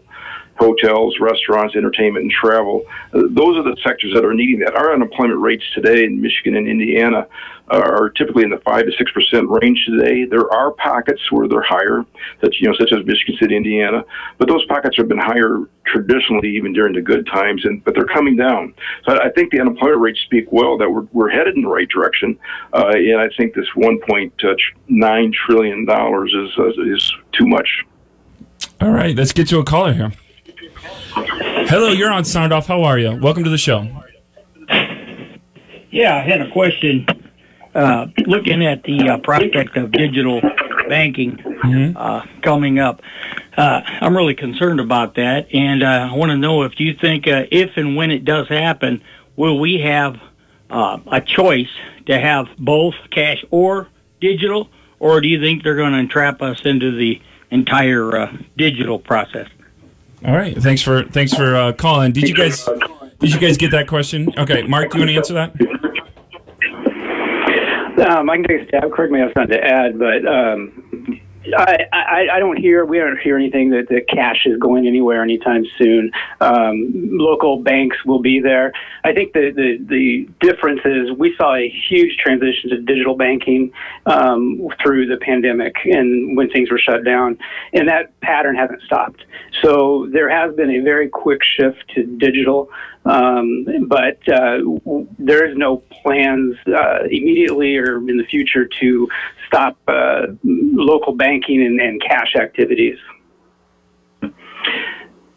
hotels, 0.56 1.18
restaurants, 1.20 1.76
entertainment, 1.76 2.24
and 2.24 2.32
travel. 2.32 2.86
Uh, 3.14 3.24
those 3.30 3.58
are 3.58 3.64
the 3.64 3.76
sectors 3.84 4.14
that 4.14 4.24
are 4.24 4.34
needing 4.34 4.60
that. 4.60 4.76
Our 4.76 4.94
unemployment 4.94 5.40
rates 5.40 5.64
today 5.74 6.04
in 6.04 6.22
Michigan 6.22 6.56
and 6.56 6.68
Indiana 6.68 7.28
are 7.70 8.10
typically 8.10 8.44
in 8.44 8.50
the 8.50 8.60
five 8.60 8.86
to 8.86 8.92
six 8.98 9.12
percent 9.12 9.48
range 9.50 9.86
today. 9.86 10.26
There 10.26 10.52
are 10.52 10.72
pockets 10.72 11.32
where 11.32 11.48
they're 11.48 11.62
higher, 11.62 12.06
such 12.42 12.58
you 12.60 12.68
know, 12.68 12.76
such 12.78 12.92
as 12.92 13.06
Michigan 13.06 13.36
City, 13.40 13.56
Indiana, 13.56 14.04
but 14.38 14.48
those 14.48 14.66
pockets 14.66 14.98
have 14.98 15.08
been 15.08 15.20
higher 15.20 15.62
traditionally, 15.86 16.56
even 16.56 16.74
during 16.74 16.94
the 16.94 17.02
good 17.02 17.26
times, 17.28 17.66
and 17.66 17.84
but 17.84 17.96
they're 17.96 18.06
coming 18.06 18.36
down. 18.36 18.74
So 19.08 19.20
I 19.20 19.30
think 19.30 19.52
the 19.52 19.62
unemployment 19.62 20.02
rates 20.02 20.20
speak 20.22 20.52
well 20.52 20.78
that 20.78 20.90
we're, 20.90 21.08
we're 21.14 21.30
headed 21.30 21.56
in 21.56 21.62
the 21.62 21.70
right 21.70 21.88
direction, 21.88 22.38
uh, 22.74 22.92
and 22.94 23.20
I 23.20 23.30
think 23.38 23.54
this 23.54 23.68
1.9 23.76 25.34
trillion 25.34 25.86
dollars 25.86 26.34
is 26.34 26.60
uh, 26.60 26.94
is 26.94 27.14
too 27.32 27.48
much. 27.48 27.86
All 28.82 28.92
right, 28.92 29.16
let's 29.16 29.32
get 29.32 29.48
to 29.50 29.60
a 29.60 29.64
caller 29.64 29.94
here. 29.94 30.12
Hello, 30.84 31.92
you're 31.92 32.12
on 32.12 32.26
Sound 32.26 32.52
Off. 32.52 32.68
How 32.68 32.84
are 32.84 33.00
you? 33.00 33.16
Welcome 33.16 33.44
to 33.46 33.50
the 33.50 33.58
show. 33.58 33.88
Yeah, 35.92 36.16
I 36.16 36.22
had 36.22 36.42
a 36.42 36.52
question. 36.52 37.08
Uh, 37.74 38.08
looking 38.26 38.66
at 38.66 38.84
the 38.84 39.10
uh, 39.10 39.18
prospect 39.20 39.78
of 39.78 39.92
digital 39.92 40.42
banking 40.90 41.38
mm-hmm. 41.38 41.98
uh, 41.98 42.26
coming 42.42 42.80
up, 42.80 43.02
uh, 43.56 43.82
I'm 43.86 44.16
really 44.16 44.36
concerned 44.36 44.80
about 44.80 45.16
that, 45.16 45.48
and 45.54 45.84
uh, 45.84 46.10
I 46.12 46.16
want 46.16 46.32
to 46.32 46.38
know 46.38 46.64
if 46.64 46.80
you 46.80 46.94
think 46.94 47.28
uh, 47.28 47.46
if 47.50 47.78
and 47.78 47.96
when 47.96 48.12
it 48.12 48.26
does 48.26 48.48
happen, 48.50 49.02
will 49.36 49.60
we 49.60 49.80
have 49.80 50.20
a 50.70 51.22
choice 51.22 51.70
to 52.08 52.20
have 52.20 52.48
both 52.58 52.96
cash 53.12 53.44
or 53.52 53.88
digital, 54.20 54.70
or 55.00 55.22
do 55.22 55.28
you 55.28 55.40
think 55.40 55.64
they're 55.64 55.76
going 55.76 55.94
to 55.94 56.00
entrap 56.00 56.42
us 56.42 56.66
into 56.66 56.92
the 56.92 57.22
entire 57.52 58.32
digital 58.58 59.00
process? 59.00 59.48
All 60.26 60.36
right. 60.36 60.58
Thanks 60.58 60.82
for 60.82 61.04
thanks 61.04 61.34
for 61.34 61.56
uh, 61.56 61.74
calling. 61.74 62.12
Did 62.12 62.30
you 62.30 62.36
guys 62.36 62.68
did 63.20 63.34
you 63.34 63.40
guys 63.40 63.58
get 63.58 63.72
that 63.72 63.88
question? 63.88 64.34
Okay, 64.38 64.64
Mark, 64.64 64.92
do 64.92 64.98
you 64.98 65.02
want 65.02 65.10
to 65.10 65.16
answer 65.16 65.34
that? 65.34 65.54
Um, 68.10 68.30
I 68.30 68.36
can 68.38 68.44
take 68.46 68.62
a 68.62 68.68
stab. 68.68 68.92
Craig 68.92 69.12
may 69.12 69.20
have 69.20 69.32
something 69.36 69.56
to 69.56 69.64
add, 69.64 70.00
but 70.00 70.26
um, 70.28 70.83
I, 71.58 71.88
I, 71.92 72.28
I 72.34 72.40
don't 72.40 72.58
hear 72.58 72.86
we 72.86 72.98
don't 72.98 73.20
hear 73.20 73.38
anything 73.38 73.70
that 73.72 73.90
the 73.90 74.02
cash 74.02 74.46
is 74.46 74.58
going 74.60 74.88
anywhere 74.88 75.22
anytime 75.22 75.66
soon. 75.78 76.12
Um, 76.40 76.92
local 76.94 77.62
banks 77.62 77.98
will 78.06 78.22
be 78.22 78.40
there. 78.40 78.72
I 79.04 79.14
think 79.14 79.34
the, 79.34 79.52
the 79.52 79.78
the 79.86 80.30
difference 80.40 80.82
is 80.86 81.12
we 81.18 81.36
saw 81.36 81.56
a 81.56 81.70
huge 81.90 82.18
transition 82.18 82.70
to 82.70 82.82
digital 82.82 83.16
banking 83.16 83.72
um, 84.06 84.70
through 84.82 85.08
the 85.08 85.18
pandemic 85.18 85.76
and 85.86 86.38
when 86.38 86.50
things 86.50 86.72
were 86.72 86.80
shut 86.80 87.04
down, 87.04 87.38
and 87.74 87.88
that 87.90 88.18
pattern 88.22 88.56
hasn't 88.56 88.82
stopped. 88.84 89.26
So 89.62 90.08
there 90.12 90.30
has 90.30 90.56
been 90.56 90.70
a 90.70 90.80
very 90.80 91.10
quick 91.10 91.42
shift 91.44 91.84
to 91.96 92.04
digital. 92.04 92.70
Um, 93.06 93.66
but 93.88 94.18
uh, 94.30 94.60
there 95.20 95.46
is 95.46 95.58
no 95.58 95.78
plans 95.78 96.56
uh, 96.68 97.04
immediately 97.04 97.76
or 97.78 97.98
in 97.98 98.18
the 98.18 98.26
future 98.30 98.66
to 98.80 99.10
stop 99.48 99.78
uh, 99.88 100.28
local 100.44 101.14
banking 101.14 101.66
and, 101.66 101.82
and 101.82 102.02
cash 102.02 102.36
activities. 102.36 102.98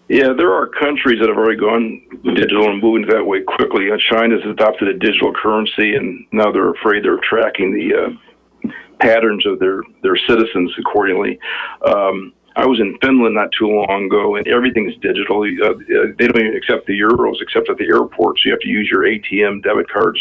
Yeah, 0.08 0.32
there 0.38 0.52
are 0.54 0.68
countries 0.68 1.18
that 1.18 1.28
have 1.28 1.37
already 1.37 1.58
gone 1.58 2.00
digital 2.37 2.70
and 2.70 2.80
moving 2.80 3.08
that 3.08 3.26
way 3.26 3.42
quickly. 3.42 3.88
China's 4.08 4.44
adopted 4.46 4.87
a 4.87 4.94
digital 4.96 5.32
currency, 5.35 5.96
and 5.96 6.25
now 6.30 6.52
they're 6.52 6.70
afraid 6.70 7.04
they're 7.04 7.18
tracking 7.28 7.75
the 7.75 7.92
uh, 7.92 8.70
patterns 9.00 9.44
of 9.46 9.58
their 9.58 9.82
their 10.04 10.16
citizens 10.16 10.73
accordingly. 10.78 11.40
Um, 11.85 12.32
I 12.56 12.64
was 12.64 12.80
in 12.80 12.96
Finland 13.02 13.34
not 13.34 13.50
too 13.52 13.68
long 13.68 14.06
ago, 14.06 14.36
and 14.36 14.48
everything's 14.48 14.96
digital. 14.96 15.42
Uh, 15.42 15.75
they 16.18 16.26
don't 16.26 16.40
even 16.40 16.56
accept 16.56 16.86
the 16.86 16.98
euros 16.98 17.36
except 17.42 17.68
at 17.68 17.76
the 17.76 17.84
airport, 17.84 18.38
so 18.38 18.46
you 18.46 18.50
have 18.52 18.60
to 18.60 18.68
use 18.68 18.88
your 18.90 19.02
ATM, 19.02 19.62
debit 19.62 19.90
cards, 19.90 20.18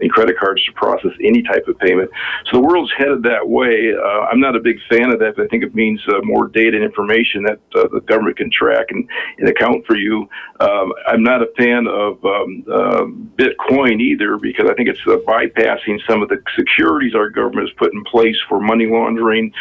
and 0.00 0.10
credit 0.10 0.38
cards 0.38 0.64
to 0.64 0.72
process 0.72 1.10
any 1.22 1.42
type 1.42 1.68
of 1.68 1.78
payment. 1.78 2.10
So 2.46 2.56
the 2.56 2.66
world's 2.66 2.90
headed 2.96 3.22
that 3.24 3.46
way. 3.46 3.92
Uh, 3.94 4.20
I'm 4.32 4.40
not 4.40 4.56
a 4.56 4.60
big 4.60 4.78
fan 4.88 5.10
of 5.10 5.18
that. 5.20 5.36
But 5.36 5.44
I 5.44 5.48
think 5.48 5.62
it 5.62 5.74
means 5.74 6.00
uh, 6.08 6.20
more 6.22 6.48
data 6.48 6.76
and 6.76 6.84
information 6.84 7.42
that 7.44 7.60
uh, 7.74 7.88
the 7.92 8.00
government 8.00 8.38
can 8.38 8.50
track 8.50 8.86
and, 8.88 9.06
and 9.38 9.48
account 9.48 9.84
for 9.86 9.96
you. 9.96 10.26
Um, 10.60 10.92
I'm 11.06 11.22
not 11.22 11.42
a 11.42 11.48
fan 11.58 11.86
of 11.86 12.24
um, 12.24 12.64
uh, 12.72 13.04
Bitcoin 13.36 14.00
either 14.00 14.38
because 14.38 14.70
I 14.70 14.74
think 14.74 14.88
it's 14.88 15.00
uh, 15.06 15.16
bypassing 15.28 15.98
some 16.08 16.22
of 16.22 16.30
the 16.30 16.40
securities 16.56 17.14
our 17.14 17.28
government 17.28 17.68
has 17.68 17.76
put 17.76 17.92
in 17.92 18.02
place 18.04 18.36
for 18.48 18.58
money 18.58 18.86
laundering, 18.86 19.52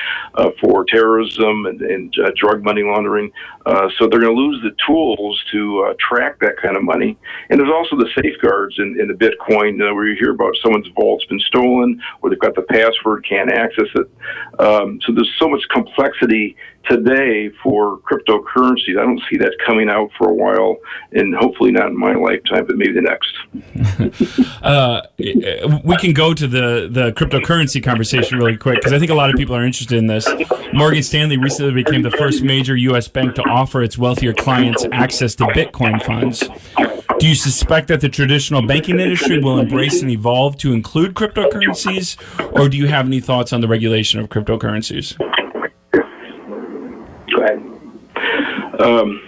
for 0.61 0.85
terrorism, 0.85 1.65
and, 1.65 1.81
and 1.81 2.12
uh, 2.23 2.31
drug 2.35 2.63
money 2.63 2.83
laundering. 2.83 3.31
Uh, 3.65 3.87
so 3.97 4.07
they're 4.07 4.19
going 4.19 4.35
to 4.35 4.41
lose 4.41 4.61
the 4.63 4.75
tools 4.85 5.41
to 5.51 5.85
uh, 5.89 5.93
track 5.99 6.39
that 6.39 6.55
kind 6.61 6.75
of 6.75 6.83
money. 6.83 7.17
And 7.49 7.59
there's 7.59 7.71
also 7.71 7.95
the 7.95 8.09
safeguards 8.21 8.75
in, 8.77 8.99
in 8.99 9.07
the 9.07 9.13
Bitcoin 9.13 9.81
uh, 9.81 9.93
where 9.93 10.07
you 10.07 10.15
hear 10.15 10.31
about 10.31 10.53
someone's 10.61 10.87
vault's 10.95 11.25
been 11.25 11.39
stolen 11.39 12.01
or 12.21 12.29
they've 12.29 12.39
got 12.39 12.55
the 12.55 12.63
password, 12.63 13.25
can't 13.27 13.51
access 13.51 13.87
it. 13.95 14.09
Um, 14.59 14.99
so 15.05 15.13
there's 15.13 15.33
so 15.39 15.49
much 15.49 15.63
complexity 15.71 16.55
today 16.89 17.49
for 17.61 17.99
cryptocurrencies. 17.99 18.97
I 18.99 19.03
don't 19.03 19.21
see 19.29 19.37
that 19.37 19.55
coming 19.65 19.89
out 19.89 20.09
for 20.17 20.29
a 20.29 20.33
while, 20.33 20.77
and 21.11 21.33
hopefully 21.35 21.71
not 21.71 21.87
in 21.87 21.99
my 21.99 22.13
lifetime, 22.13 22.65
but 22.65 22.75
maybe 22.77 22.93
the 22.93 23.01
next. 23.01 24.61
uh, 24.63 25.01
we 25.83 25.97
can 25.97 26.13
go 26.13 26.33
to 26.33 26.47
the, 26.47 26.87
the 26.89 27.11
cryptocurrency 27.13 27.83
conversation 27.83 28.37
really 28.37 28.57
quick 28.57 28.75
because 28.75 28.93
I 28.93 28.99
think 28.99 29.11
a 29.11 29.15
lot 29.15 29.29
of 29.29 29.35
people 29.35 29.55
are 29.55 29.65
interested 29.65 29.97
in 29.97 30.07
this. 30.07 30.27
Morgan 30.73 31.03
Stanley 31.03 31.37
recently 31.37 31.73
became 31.83 32.01
the 32.01 32.11
first 32.11 32.43
major 32.43 32.75
U.S. 32.75 33.07
bank 33.07 33.35
to 33.35 33.43
offer 33.43 33.81
its 33.81 33.97
wealthier 33.97 34.33
clients 34.33 34.85
access 34.91 35.35
to 35.35 35.45
Bitcoin 35.45 36.03
funds. 36.03 36.43
Do 37.19 37.27
you 37.27 37.35
suspect 37.35 37.87
that 37.87 38.01
the 38.01 38.09
traditional 38.09 38.61
banking 38.65 38.99
industry 38.99 39.39
will 39.39 39.59
embrace 39.59 40.01
and 40.01 40.11
evolve 40.11 40.57
to 40.57 40.73
include 40.73 41.13
cryptocurrencies, 41.13 42.17
or 42.59 42.67
do 42.67 42.75
you 42.75 42.87
have 42.87 43.05
any 43.05 43.19
thoughts 43.19 43.53
on 43.53 43.61
the 43.61 43.67
regulation 43.67 44.19
of 44.19 44.29
cryptocurrencies? 44.29 45.17
Go 47.33 47.43
ahead. 47.43 47.63
Um, 48.79 49.21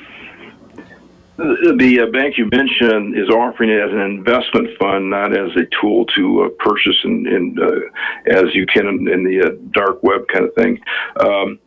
the 1.38 2.00
uh, 2.08 2.12
bank 2.12 2.38
you 2.38 2.48
mentioned 2.52 3.18
is 3.18 3.30
offering 3.30 3.70
it 3.70 3.82
as 3.82 3.92
an 3.92 4.00
investment 4.00 4.70
fund, 4.80 5.10
not 5.10 5.38
as 5.38 5.52
a 5.58 5.66
tool 5.82 6.06
to 6.16 6.44
uh, 6.44 6.50
purchase 6.60 6.96
and, 7.04 7.28
and 7.28 7.60
uh, 7.60 7.80
as 8.28 8.56
you 8.56 8.66
can 8.66 8.88
in, 8.88 9.08
in 9.10 9.24
the 9.24 9.48
uh, 9.48 9.50
dark 9.72 10.02
web 10.02 10.28
kind 10.30 10.46
of 10.46 10.54
thing. 10.56 10.80
Um, 11.20 11.60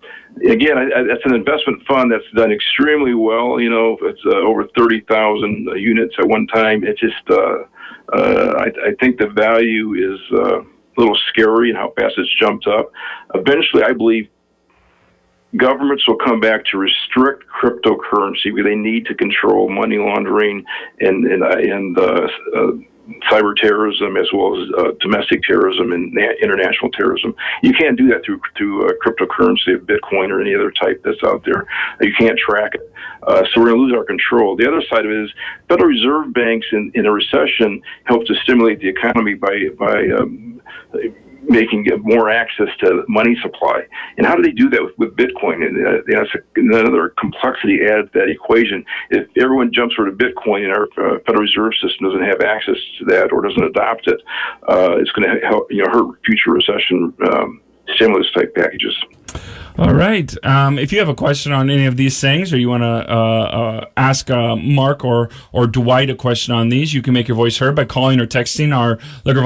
again, 0.49 0.91
that's 1.07 1.25
an 1.25 1.35
investment 1.35 1.87
fund 1.87 2.11
that's 2.11 2.25
done 2.35 2.51
extremely 2.51 3.13
well. 3.13 3.61
You 3.61 3.69
know, 3.69 3.99
it's 4.03 4.21
uh, 4.25 4.37
over 4.37 4.67
30,000 4.77 5.69
uh, 5.69 5.75
units 5.75 6.15
at 6.19 6.27
one 6.27 6.47
time. 6.47 6.85
It 6.85 6.97
just, 6.97 7.15
I, 7.29 8.71
I 8.87 8.95
think 9.01 9.19
the 9.19 9.29
value 9.29 9.95
is 9.95 10.21
a 10.33 10.65
little 10.97 11.19
scary 11.29 11.69
and 11.69 11.79
how 11.79 11.93
fast 11.99 12.15
it's 12.17 12.35
jumped 12.41 12.67
up. 12.67 12.91
Eventually, 13.35 13.83
I 13.83 13.93
believe 13.93 14.29
governments 15.57 16.07
will 16.07 16.17
come 16.17 16.41
back 16.41 16.65
to 16.67 16.79
restrict 16.79 17.45
cryptocurrency 17.49 18.53
they 18.63 18.75
need 18.75 19.07
to 19.07 19.15
control 19.15 19.69
money 19.69 19.97
laundering 19.97 20.65
and 21.01 21.27
and, 21.27 21.43
uh, 21.43 21.57
and 21.57 21.99
uh, 21.99 22.29
uh, 22.57 22.73
cyber 23.31 23.57
terrorism 23.57 24.17
as 24.17 24.27
well 24.33 24.61
as 24.61 24.69
uh, 24.79 24.91
domestic 25.01 25.43
terrorism 25.43 25.93
and 25.93 26.17
international 26.43 26.91
terrorism. 26.91 27.35
You 27.63 27.73
can't 27.73 27.97
do 27.97 28.09
that 28.09 28.25
through 28.25 28.41
through 28.57 28.89
uh, 28.89 28.93
cryptocurrency 29.05 29.75
of 29.75 29.83
Bitcoin 29.83 30.31
or 30.31 30.41
any 30.41 30.55
other 30.55 30.71
type 30.71 31.01
that's 31.05 31.23
out 31.25 31.45
there. 31.45 31.67
You 32.01 32.13
can't 32.19 32.39
track 32.39 32.75
it. 32.75 32.93
Uh, 33.23 33.45
so 33.45 33.61
we're 33.61 33.69
going 33.69 33.77
to 33.77 33.83
lose 33.83 33.95
our 33.95 34.05
control. 34.05 34.57
The 34.57 34.69
other 34.69 34.83
side 34.91 35.05
of 35.05 35.11
it 35.11 35.25
is 35.25 35.31
Federal 35.69 35.89
Reserve 35.89 36.33
banks 36.33 36.67
in, 36.73 36.93
in 36.95 37.07
a 37.07 37.13
recession 37.13 37.81
help 38.05 38.27
to 38.27 38.35
stimulate 38.43 38.81
the 38.81 38.89
economy 38.89 39.35
by 39.35 39.69
by 39.79 40.09
um, 40.19 40.61
making 41.49 41.87
more 42.03 42.31
access 42.31 42.69
to 42.81 43.05
money 43.09 43.37
supply. 43.43 43.83
And 44.17 44.27
how 44.27 44.37
do 44.37 44.43
they 44.43 44.53
do 44.53 44.69
that 44.71 44.83
with, 44.83 44.99
with 44.99 45.17
Bitcoin? 45.17 45.67
And 45.67 45.87
uh, 45.87 46.03
you 46.07 46.15
another 46.57 47.15
complexity 47.19 47.79
to 47.79 48.09
that 48.13 48.29
equation. 48.29 48.85
If 49.11 49.29
everyone 49.37 49.73
jumps 49.73 49.95
over 49.99 50.11
to 50.11 50.17
Bitcoin 50.17 50.65
and 50.65 50.73
our 50.73 50.85
uh, 50.85 51.19
Federal 51.27 51.43
Reserve 51.43 51.73
System 51.81 52.07
doesn't 52.07 52.25
have 52.25 52.41
access 52.43 52.77
to 52.99 53.05
that 53.07 53.33
or 53.33 53.43
doesn't 53.43 53.63
adopt 53.63 54.07
it, 54.09 54.21
uh, 54.69 54.97
it's 54.99 55.11
going 55.13 55.29
to 55.29 55.47
help 55.47 55.71
you 55.71 55.83
know 55.83 55.91
hurt 55.91 56.19
future 56.25 56.53
recession 56.53 57.15
um, 57.33 57.61
stimulus 57.95 58.31
type 58.33 58.55
packages. 58.55 58.95
All 59.79 59.95
right. 59.95 60.35
Um, 60.45 60.79
if 60.79 60.93
you 60.93 60.99
have 60.99 61.09
a 61.09 61.15
question 61.15 61.53
on 61.53 61.71
any 61.71 61.87
of 61.87 61.97
these 61.97 62.21
things, 62.21 62.53
or 62.53 62.59
you 62.59 62.69
want 62.69 62.83
to 62.83 62.87
uh, 62.87 63.15
uh, 63.15 63.85
ask 63.97 64.29
uh, 64.29 64.57
Mark 64.57 65.05
or 65.05 65.31
or 65.53 65.67
Dwight 65.67 66.11
a 66.11 66.17
question 66.17 66.53
on 66.53 66.69
these, 66.69 66.93
you 66.93 67.01
can 67.01 67.15
make 67.15 67.29
your 67.29 67.37
voice 67.37 67.59
heard 67.59 67.77
by 67.77 67.85
calling 67.85 68.21
or 68.21 68.27
texting 68.27 68.77
our 68.77 68.99
Liquor 69.25 69.43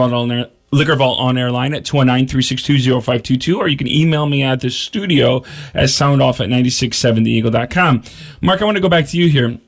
Liquor 0.73 0.97
Vault 0.97 1.21
on 1.21 1.37
air 1.37 1.51
line 1.51 1.75
at 1.75 1.85
219-362-0522, 1.85 3.59
or 3.59 3.69
you 3.69 3.77
can 3.77 3.87
email 3.87 4.27
me 4.27 4.43
at 4.43 4.61
the 4.61 4.71
studio 4.71 5.45
at 5.75 5.91
soundoff 5.91 6.41
at 6.41 6.49
967theeagle.com. 6.49 8.03
Mark, 8.41 8.63
I 8.63 8.65
want 8.65 8.77
to 8.77 8.81
go 8.81 8.89
back 8.89 9.07
to 9.09 9.19
you 9.19 9.29
here. 9.29 9.59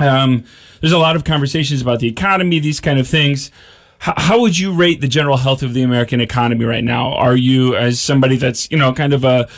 Um, 0.00 0.44
there's 0.80 0.92
a 0.92 0.98
lot 0.98 1.14
of 1.14 1.24
conversations 1.24 1.80
about 1.80 2.00
the 2.00 2.08
economy, 2.08 2.58
these 2.58 2.80
kind 2.80 2.98
of 2.98 3.06
things. 3.06 3.52
How, 3.98 4.40
would 4.40 4.58
you 4.58 4.72
rate 4.72 5.00
the 5.00 5.08
general 5.08 5.38
health 5.38 5.62
of 5.62 5.72
the 5.72 5.82
American 5.82 6.20
economy 6.20 6.66
right 6.66 6.84
now? 6.84 7.14
Are 7.14 7.36
you, 7.36 7.74
as 7.74 8.00
somebody 8.00 8.36
that's 8.36 8.70
you 8.70 8.76
know 8.76 8.92
kind 8.92 9.14
of 9.14 9.24
a 9.24 9.48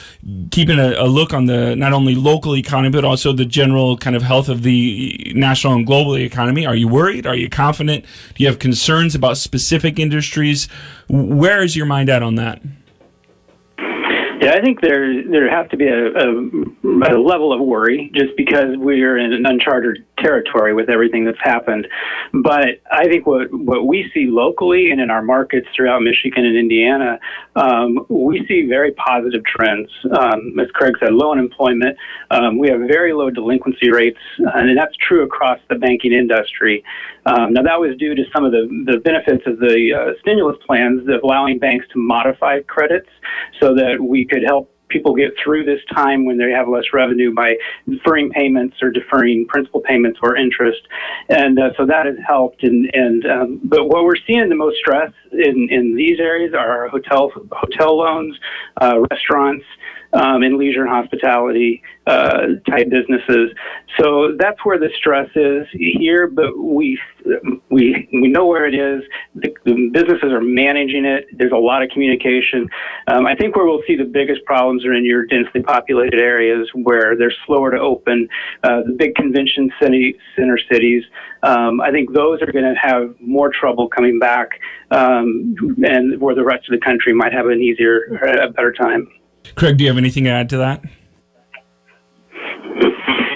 keeping 0.52 0.78
a, 0.78 0.94
a 0.98 1.06
look 1.06 1.34
on 1.34 1.46
the 1.46 1.74
not 1.74 1.92
only 1.92 2.14
local 2.14 2.56
economy 2.56 2.90
but 2.90 3.04
also 3.04 3.32
the 3.32 3.44
general 3.44 3.96
kind 3.96 4.14
of 4.14 4.22
health 4.22 4.48
of 4.48 4.62
the 4.62 5.32
national 5.34 5.74
and 5.74 5.86
global 5.86 6.16
economy? 6.16 6.64
Are 6.64 6.76
you 6.76 6.86
worried? 6.86 7.26
Are 7.26 7.34
you 7.34 7.48
confident? 7.48 8.04
Do 8.34 8.44
you 8.44 8.48
have 8.48 8.60
concerns 8.60 9.16
about 9.16 9.36
specific 9.36 9.98
industries? 9.98 10.68
Where 11.08 11.62
is 11.62 11.74
your 11.74 11.86
mind 11.86 12.08
at 12.08 12.22
on 12.22 12.36
that? 12.36 12.62
Yeah, 14.46 14.52
I 14.52 14.60
think 14.60 14.80
there 14.80 15.24
there 15.28 15.50
has 15.50 15.68
to 15.72 15.76
be 15.76 15.88
a, 15.88 16.06
a, 16.06 17.16
a, 17.16 17.18
level 17.18 17.52
of 17.52 17.60
worry 17.60 18.12
just 18.14 18.36
because 18.36 18.76
we're 18.76 19.18
in 19.18 19.32
an 19.32 19.44
uncharted 19.44 20.04
territory 20.20 20.72
with 20.72 20.88
everything 20.88 21.24
that's 21.24 21.40
happened. 21.42 21.88
But 22.32 22.80
I 22.92 23.08
think 23.08 23.26
what 23.26 23.48
what 23.50 23.88
we 23.88 24.08
see 24.14 24.26
locally 24.28 24.92
and 24.92 25.00
in 25.00 25.10
our 25.10 25.22
markets 25.22 25.66
throughout 25.74 26.00
Michigan 26.02 26.44
and 26.44 26.56
Indiana, 26.56 27.18
um, 27.56 28.06
we 28.08 28.46
see 28.46 28.68
very 28.68 28.92
positive 28.92 29.42
trends. 29.44 29.90
Um, 30.16 30.56
as 30.60 30.70
Craig 30.74 30.94
said, 31.00 31.12
low 31.12 31.32
unemployment. 31.32 31.96
Um, 32.30 32.56
we 32.56 32.68
have 32.68 32.78
very 32.86 33.14
low 33.14 33.30
delinquency 33.30 33.90
rates, 33.90 34.20
and 34.38 34.78
that's 34.78 34.94
true 35.08 35.24
across 35.24 35.58
the 35.68 35.74
banking 35.74 36.12
industry. 36.12 36.84
Um, 37.26 37.52
now 37.52 37.62
that 37.62 37.80
was 37.80 37.96
due 37.98 38.14
to 38.14 38.22
some 38.32 38.44
of 38.44 38.52
the 38.52 38.66
the 38.86 38.98
benefits 38.98 39.42
of 39.46 39.58
the 39.58 39.92
uh, 39.92 40.20
stimulus 40.20 40.56
plans 40.66 41.08
of 41.08 41.22
allowing 41.22 41.58
banks 41.58 41.86
to 41.92 41.98
modify 41.98 42.62
credits 42.62 43.08
so 43.60 43.74
that 43.74 43.98
we 44.00 44.24
could 44.24 44.42
help 44.44 44.72
people 44.88 45.14
get 45.14 45.32
through 45.42 45.64
this 45.64 45.80
time 45.92 46.24
when 46.24 46.38
they 46.38 46.50
have 46.50 46.68
less 46.68 46.84
revenue 46.92 47.34
by 47.34 47.56
deferring 47.88 48.30
payments 48.30 48.76
or 48.80 48.90
deferring 48.90 49.46
principal 49.48 49.80
payments 49.80 50.18
or 50.22 50.36
interest, 50.36 50.80
and 51.28 51.58
uh, 51.58 51.70
so 51.76 51.84
that 51.84 52.06
has 52.06 52.16
helped. 52.26 52.62
And, 52.62 52.88
and 52.94 53.26
um, 53.26 53.60
but 53.64 53.86
what 53.86 54.04
we're 54.04 54.22
seeing 54.26 54.48
the 54.48 54.54
most 54.54 54.76
stress 54.78 55.12
in 55.32 55.68
in 55.70 55.96
these 55.96 56.20
areas 56.20 56.54
are 56.54 56.88
hotel 56.88 57.32
hotel 57.50 57.98
loans, 57.98 58.38
uh, 58.80 59.00
restaurants 59.10 59.64
um, 60.12 60.42
in 60.42 60.58
leisure 60.58 60.82
and 60.82 60.90
hospitality 60.90 61.82
uh, 62.06 62.46
type 62.68 62.88
businesses. 62.88 63.50
So 63.98 64.36
that's 64.38 64.58
where 64.64 64.78
the 64.78 64.90
stress 64.96 65.28
is 65.34 65.66
here, 65.72 66.28
but 66.28 66.56
we 66.58 66.98
we 67.70 68.08
we 68.12 68.28
know 68.28 68.46
where 68.46 68.66
it 68.66 68.74
is. 68.74 69.02
The, 69.34 69.54
the 69.64 69.90
businesses 69.92 70.32
are 70.32 70.40
managing 70.40 71.04
it. 71.04 71.26
There's 71.32 71.52
a 71.52 71.56
lot 71.56 71.82
of 71.82 71.90
communication. 71.90 72.68
Um, 73.08 73.26
I 73.26 73.34
think 73.34 73.56
where 73.56 73.66
we'll 73.66 73.82
see 73.86 73.96
the 73.96 74.04
biggest 74.04 74.44
problems 74.44 74.84
are 74.84 74.92
in 74.92 75.04
your 75.04 75.26
densely 75.26 75.62
populated 75.62 76.20
areas 76.20 76.68
where 76.74 77.16
they're 77.16 77.34
slower 77.46 77.70
to 77.70 77.78
open. 77.78 78.28
Uh, 78.62 78.82
the 78.86 78.92
big 78.92 79.14
convention 79.14 79.70
city 79.80 80.16
center 80.36 80.58
cities. 80.70 81.02
Um, 81.42 81.80
I 81.80 81.90
think 81.90 82.12
those 82.12 82.40
are 82.42 82.52
going 82.52 82.64
to 82.64 82.74
have 82.80 83.14
more 83.20 83.50
trouble 83.50 83.88
coming 83.88 84.18
back, 84.18 84.48
um, 84.90 85.54
and 85.84 86.20
where 86.20 86.34
the 86.34 86.44
rest 86.44 86.68
of 86.68 86.78
the 86.78 86.84
country 86.84 87.12
might 87.12 87.32
have 87.32 87.46
an 87.46 87.60
easier, 87.60 88.18
a 88.44 88.50
better 88.50 88.72
time. 88.72 89.08
Craig, 89.54 89.76
do 89.76 89.84
you 89.84 89.90
have 89.90 89.98
anything 89.98 90.24
to 90.24 90.30
add 90.30 90.48
to 90.50 90.58
that? 90.58 90.82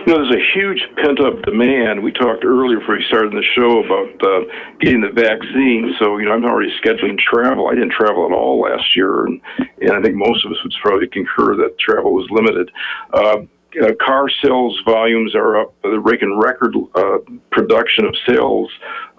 You 0.07 0.17
know, 0.17 0.25
there's 0.25 0.43
a 0.43 0.59
huge 0.59 0.83
pent 0.97 1.21
up 1.21 1.43
demand. 1.43 2.03
We 2.03 2.11
talked 2.11 2.45
earlier 2.45 2.81
before 2.81 2.97
we 2.97 3.05
started 3.07 3.33
the 3.33 3.45
show 3.55 3.85
about 3.85 4.11
uh, 4.27 4.41
getting 4.81 5.03
the 5.03 5.13
vaccine. 5.15 5.95
So, 6.01 6.19
you 6.19 6.25
know, 6.25 6.33
I'm 6.33 6.45
already 6.45 6.73
scheduling 6.83 7.17
travel. 7.19 7.69
I 7.69 7.75
didn't 7.75 7.93
travel 7.93 8.27
at 8.27 8.33
all 8.33 8.61
last 8.61 8.97
year, 8.97 9.27
and, 9.27 9.41
and 9.81 9.93
I 9.93 10.03
think 10.03 10.17
most 10.17 10.45
of 10.45 10.51
us 10.51 10.59
would 10.65 10.73
probably 10.83 11.07
concur 11.07 11.55
that 11.57 11.79
travel 11.79 12.13
was 12.13 12.27
limited. 12.31 12.71
Uh, 13.13 13.43
uh, 13.83 13.93
car 14.05 14.29
sales 14.43 14.79
volumes 14.85 15.35
are 15.35 15.61
up. 15.61 15.75
They're 15.83 16.01
breaking 16.01 16.39
record 16.39 16.75
uh, 16.95 17.19
production 17.51 18.05
of 18.05 18.15
sales 18.27 18.71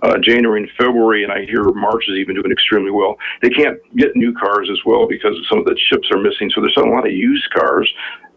uh, 0.04 0.18
January 0.20 0.64
and 0.64 0.72
February, 0.78 1.24
and 1.24 1.32
I 1.32 1.46
hear 1.46 1.64
March 1.64 2.06
is 2.08 2.18
even 2.18 2.36
doing 2.36 2.52
extremely 2.52 2.92
well. 2.92 3.16
They 3.42 3.50
can't 3.50 3.78
get 3.96 4.16
new 4.16 4.34
cars 4.34 4.70
as 4.72 4.80
well 4.86 5.08
because 5.08 5.36
some 5.50 5.60
of 5.60 5.66
the 5.66 5.78
chips 5.90 6.10
are 6.12 6.20
missing, 6.20 6.50
so 6.54 6.62
they're 6.62 6.72
selling 6.72 6.92
a 6.92 6.96
lot 6.96 7.08
of 7.08 7.14
used 7.14 7.50
cars. 7.52 7.92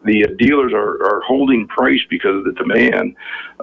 The 0.04 0.24
uh, 0.24 0.28
dealers 0.38 0.72
are, 0.72 1.02
are 1.02 1.22
holding 1.26 1.66
price 1.68 2.02
because 2.10 2.36
of 2.36 2.44
the 2.44 2.52
demand. 2.52 3.16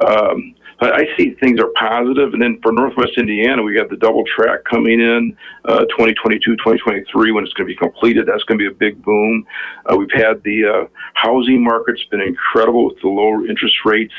Um, 0.06 0.56
I 0.82 1.06
see 1.16 1.36
things 1.36 1.60
are 1.60 1.70
positive. 1.78 2.34
And 2.34 2.42
then 2.42 2.60
for 2.64 2.72
Northwest 2.72 3.12
Indiana, 3.18 3.62
we 3.62 3.76
got 3.76 3.90
the 3.90 3.98
double 3.98 4.24
track 4.26 4.64
coming 4.64 5.00
in 5.00 5.38
uh, 5.66 5.82
2022, 5.82 6.56
2023 6.56 7.32
when 7.32 7.44
it's 7.44 7.54
going 7.54 7.68
to 7.68 7.74
be 7.74 7.78
completed. 7.78 8.26
That's 8.26 8.44
going 8.46 8.58
to 8.58 8.64
be 8.64 8.68
a 8.68 8.78
big 8.78 9.04
boom. 9.04 9.46
Uh, 9.86 9.96
we've 9.96 10.12
had 10.12 10.42
the 10.44 10.66
uh, 10.66 10.88
housing 11.14 11.64
market's 11.64 12.04
been 12.06 12.22
incredible 12.22 12.88
with 12.88 13.00
the 13.02 13.08
lower 13.10 13.46
interest 13.46 13.76
rates. 13.86 14.14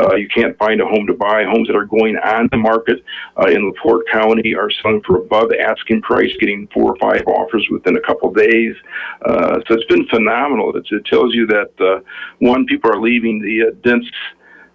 Uh, 0.00 0.14
you 0.14 0.26
can't 0.28 0.56
find 0.56 0.80
a 0.80 0.86
home 0.86 1.06
to 1.06 1.12
buy. 1.12 1.44
Homes 1.44 1.68
that 1.68 1.76
are 1.76 1.84
going 1.84 2.16
on 2.16 2.48
the 2.50 2.56
market 2.56 3.04
uh, 3.38 3.48
in 3.48 3.66
LaPorte 3.66 4.06
County 4.10 4.54
are 4.54 4.70
selling 4.70 5.02
for 5.06 5.18
above 5.18 5.50
asking 5.52 6.00
price, 6.00 6.32
getting 6.40 6.66
four 6.72 6.92
or 6.92 6.96
five 6.96 7.22
offers 7.26 7.66
within 7.70 7.96
a 7.96 8.00
couple 8.00 8.30
of 8.30 8.36
days. 8.36 8.74
Uh, 9.26 9.60
so 9.68 9.74
it's 9.74 9.84
been 9.86 10.08
phenomenal. 10.08 10.74
It's, 10.76 10.90
it 10.90 11.04
tells 11.04 11.34
you 11.34 11.46
that 11.48 12.02
one, 12.38 12.64
people 12.64 12.90
are 12.90 13.00
leaving 13.00 13.42
the 13.42 13.76
dense 13.82 14.06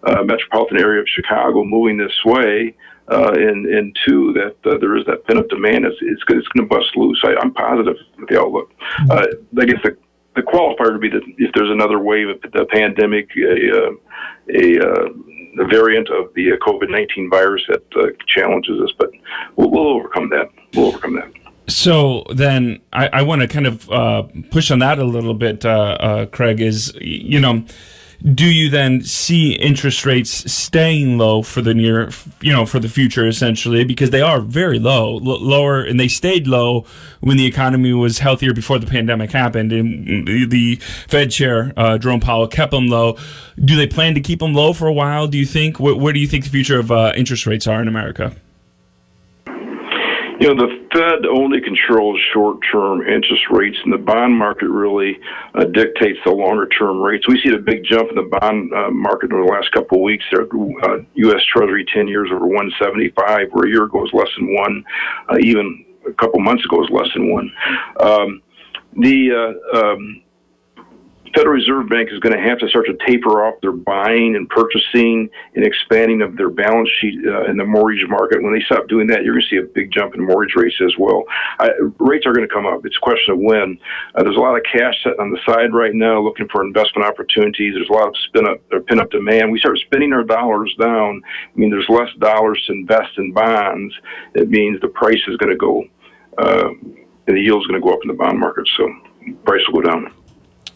uh, 0.03 0.23
metropolitan 0.23 0.79
area 0.79 1.01
of 1.01 1.07
Chicago 1.07 1.63
moving 1.63 1.97
this 1.97 2.13
way, 2.25 2.75
uh, 3.09 3.31
and 3.33 3.65
and 3.65 3.97
two 4.05 4.33
that 4.33 4.55
uh, 4.69 4.77
there 4.79 4.97
is 4.97 5.05
that 5.05 5.25
pent 5.25 5.39
up 5.39 5.49
demand. 5.49 5.85
It's 5.85 5.97
it's, 6.01 6.21
it's 6.29 6.47
going 6.49 6.67
to 6.67 6.75
bust 6.75 6.95
loose. 6.95 7.21
I, 7.23 7.35
am 7.41 7.53
positive 7.53 7.95
with 8.17 8.29
the 8.29 8.39
outlook. 8.39 8.71
Uh, 9.09 9.27
I 9.59 9.65
guess 9.65 9.79
the 9.83 9.97
the 10.35 10.41
qualifier 10.41 10.93
would 10.93 11.01
be 11.01 11.09
that 11.09 11.23
if 11.37 11.51
there's 11.53 11.69
another 11.69 11.99
wave 11.99 12.29
of 12.29 12.41
the 12.41 12.65
pandemic, 12.71 13.29
a 13.37 13.71
uh, 13.77 13.91
a, 14.53 14.79
uh, 14.79 15.63
a 15.63 15.67
variant 15.67 16.09
of 16.09 16.33
the 16.35 16.51
COVID 16.61 16.89
nineteen 16.89 17.29
virus 17.29 17.63
that 17.67 17.83
uh, 17.95 18.07
challenges 18.27 18.81
us, 18.81 18.91
but 18.97 19.11
we'll, 19.55 19.69
we'll 19.69 19.87
overcome 19.87 20.29
that. 20.29 20.49
We'll 20.73 20.87
overcome 20.87 21.15
that. 21.15 21.31
So 21.67 22.25
then, 22.33 22.81
I, 22.91 23.07
I 23.13 23.21
want 23.21 23.41
to 23.41 23.47
kind 23.47 23.67
of 23.67 23.89
uh, 23.89 24.23
push 24.49 24.71
on 24.71 24.79
that 24.79 24.99
a 24.99 25.05
little 25.05 25.33
bit, 25.33 25.65
uh, 25.65 25.97
uh, 25.99 26.25
Craig. 26.27 26.61
Is 26.61 26.93
you 26.99 27.39
know 27.39 27.65
do 28.21 28.45
you 28.45 28.69
then 28.69 29.01
see 29.03 29.53
interest 29.53 30.05
rates 30.05 30.51
staying 30.51 31.17
low 31.17 31.41
for 31.41 31.61
the 31.61 31.73
near, 31.73 32.11
you 32.41 32.51
know, 32.51 32.65
for 32.65 32.79
the 32.79 32.89
future 32.89 33.27
essentially 33.27 33.83
because 33.83 34.11
they 34.11 34.21
are 34.21 34.39
very 34.39 34.79
low, 34.79 35.15
l- 35.15 35.41
lower, 35.41 35.81
and 35.81 35.99
they 35.99 36.07
stayed 36.07 36.47
low 36.47 36.85
when 37.21 37.37
the 37.37 37.45
economy 37.45 37.93
was 37.93 38.19
healthier 38.19 38.53
before 38.53 38.79
the 38.79 38.85
pandemic 38.85 39.31
happened, 39.31 39.71
and 39.71 40.27
the 40.51 40.75
Fed 41.07 41.31
chair 41.31 41.73
uh, 41.77 41.97
Jerome 41.97 42.19
Powell 42.19 42.47
kept 42.47 42.71
them 42.71 42.87
low. 42.87 43.17
Do 43.63 43.75
they 43.75 43.87
plan 43.87 44.13
to 44.15 44.21
keep 44.21 44.39
them 44.39 44.53
low 44.53 44.73
for 44.73 44.87
a 44.87 44.93
while? 44.93 45.27
Do 45.27 45.37
you 45.37 45.45
think? 45.45 45.79
Where, 45.79 45.95
where 45.95 46.13
do 46.13 46.19
you 46.19 46.27
think 46.27 46.43
the 46.43 46.49
future 46.49 46.79
of 46.79 46.91
uh, 46.91 47.13
interest 47.15 47.45
rates 47.47 47.67
are 47.67 47.81
in 47.81 47.87
America? 47.87 48.35
You 50.41 50.55
know, 50.55 50.65
the 50.65 50.87
Fed 50.91 51.27
only 51.27 51.61
controls 51.61 52.19
short 52.33 52.57
term 52.71 53.01
interest 53.01 53.43
rates, 53.51 53.77
and 53.83 53.93
the 53.93 53.99
bond 53.99 54.33
market 54.33 54.69
really 54.69 55.19
uh, 55.53 55.65
dictates 55.65 56.17
the 56.25 56.31
longer 56.31 56.67
term 56.67 56.99
rates. 56.99 57.27
We 57.27 57.39
see 57.43 57.51
the 57.51 57.59
big 57.59 57.83
jump 57.83 58.09
in 58.09 58.15
the 58.15 58.39
bond 58.39 58.73
uh, 58.73 58.89
market 58.89 59.31
over 59.31 59.43
the 59.43 59.51
last 59.51 59.71
couple 59.71 59.99
of 59.99 60.01
weeks. 60.01 60.25
There, 60.31 60.41
uh, 60.41 60.97
U.S. 61.13 61.43
Treasury 61.53 61.85
10 61.93 62.07
years 62.07 62.29
over 62.33 62.47
175, 62.47 63.49
where 63.51 63.67
a 63.67 63.69
year 63.69 63.83
ago 63.83 63.99
was 63.99 64.09
less 64.13 64.29
than 64.35 64.55
one, 64.55 64.83
uh, 65.29 65.37
even 65.41 65.85
a 66.09 66.13
couple 66.13 66.39
months 66.39 66.65
ago 66.65 66.77
was 66.77 66.89
less 66.89 67.13
than 67.13 67.31
one. 67.31 67.51
Um, 67.99 68.41
the 68.97 69.29
uh, 69.37 69.77
um, 69.77 70.23
Federal 71.33 71.55
Reserve 71.55 71.87
Bank 71.87 72.09
is 72.11 72.19
going 72.19 72.35
to 72.35 72.41
have 72.41 72.59
to 72.59 72.67
start 72.67 72.87
to 72.87 72.97
taper 73.05 73.45
off 73.45 73.55
their 73.61 73.71
buying 73.71 74.35
and 74.35 74.49
purchasing 74.49 75.29
and 75.55 75.65
expanding 75.65 76.21
of 76.21 76.35
their 76.35 76.49
balance 76.49 76.89
sheet 76.99 77.19
uh, 77.25 77.45
in 77.45 77.57
the 77.57 77.65
mortgage 77.65 78.07
market. 78.09 78.43
When 78.43 78.53
they 78.53 78.63
stop 78.65 78.87
doing 78.87 79.07
that, 79.07 79.23
you're 79.23 79.35
going 79.35 79.45
to 79.47 79.55
see 79.55 79.61
a 79.61 79.73
big 79.73 79.91
jump 79.91 80.15
in 80.15 80.25
mortgage 80.25 80.55
rates 80.55 80.75
as 80.83 80.93
well. 80.99 81.23
I, 81.59 81.69
rates 81.99 82.25
are 82.25 82.33
going 82.33 82.47
to 82.47 82.53
come 82.53 82.65
up. 82.65 82.85
It's 82.85 82.97
a 82.97 82.99
question 82.99 83.33
of 83.33 83.39
when. 83.39 83.79
Uh, 84.15 84.23
there's 84.23 84.35
a 84.35 84.39
lot 84.39 84.55
of 84.55 84.63
cash 84.63 84.95
sitting 85.03 85.19
on 85.19 85.31
the 85.31 85.39
side 85.45 85.73
right 85.73 85.93
now 85.93 86.21
looking 86.21 86.47
for 86.49 86.65
investment 86.65 87.07
opportunities. 87.07 87.73
There's 87.75 87.89
a 87.89 87.93
lot 87.93 88.09
of 88.09 88.15
spin 88.27 88.47
up 88.47 88.59
or 88.71 88.81
pin 88.81 88.99
up 88.99 89.11
demand. 89.11 89.51
We 89.51 89.59
start 89.59 89.77
spending 89.85 90.13
our 90.13 90.23
dollars 90.23 90.75
down. 90.79 91.21
I 91.23 91.57
mean, 91.57 91.69
there's 91.69 91.89
less 91.89 92.09
dollars 92.19 92.61
to 92.67 92.73
invest 92.73 93.17
in 93.17 93.31
bonds. 93.31 93.93
It 94.35 94.49
means 94.49 94.81
the 94.81 94.89
price 94.89 95.21
is 95.27 95.37
going 95.37 95.51
to 95.51 95.57
go, 95.57 95.83
uh, 96.37 96.69
and 97.27 97.37
the 97.37 97.41
yield 97.41 97.61
is 97.61 97.67
going 97.67 97.79
to 97.79 97.85
go 97.85 97.93
up 97.93 97.99
in 98.03 98.09
the 98.09 98.17
bond 98.17 98.39
market. 98.39 98.67
So 98.77 98.89
price 99.45 99.61
will 99.67 99.81
go 99.81 99.89
down. 99.89 100.20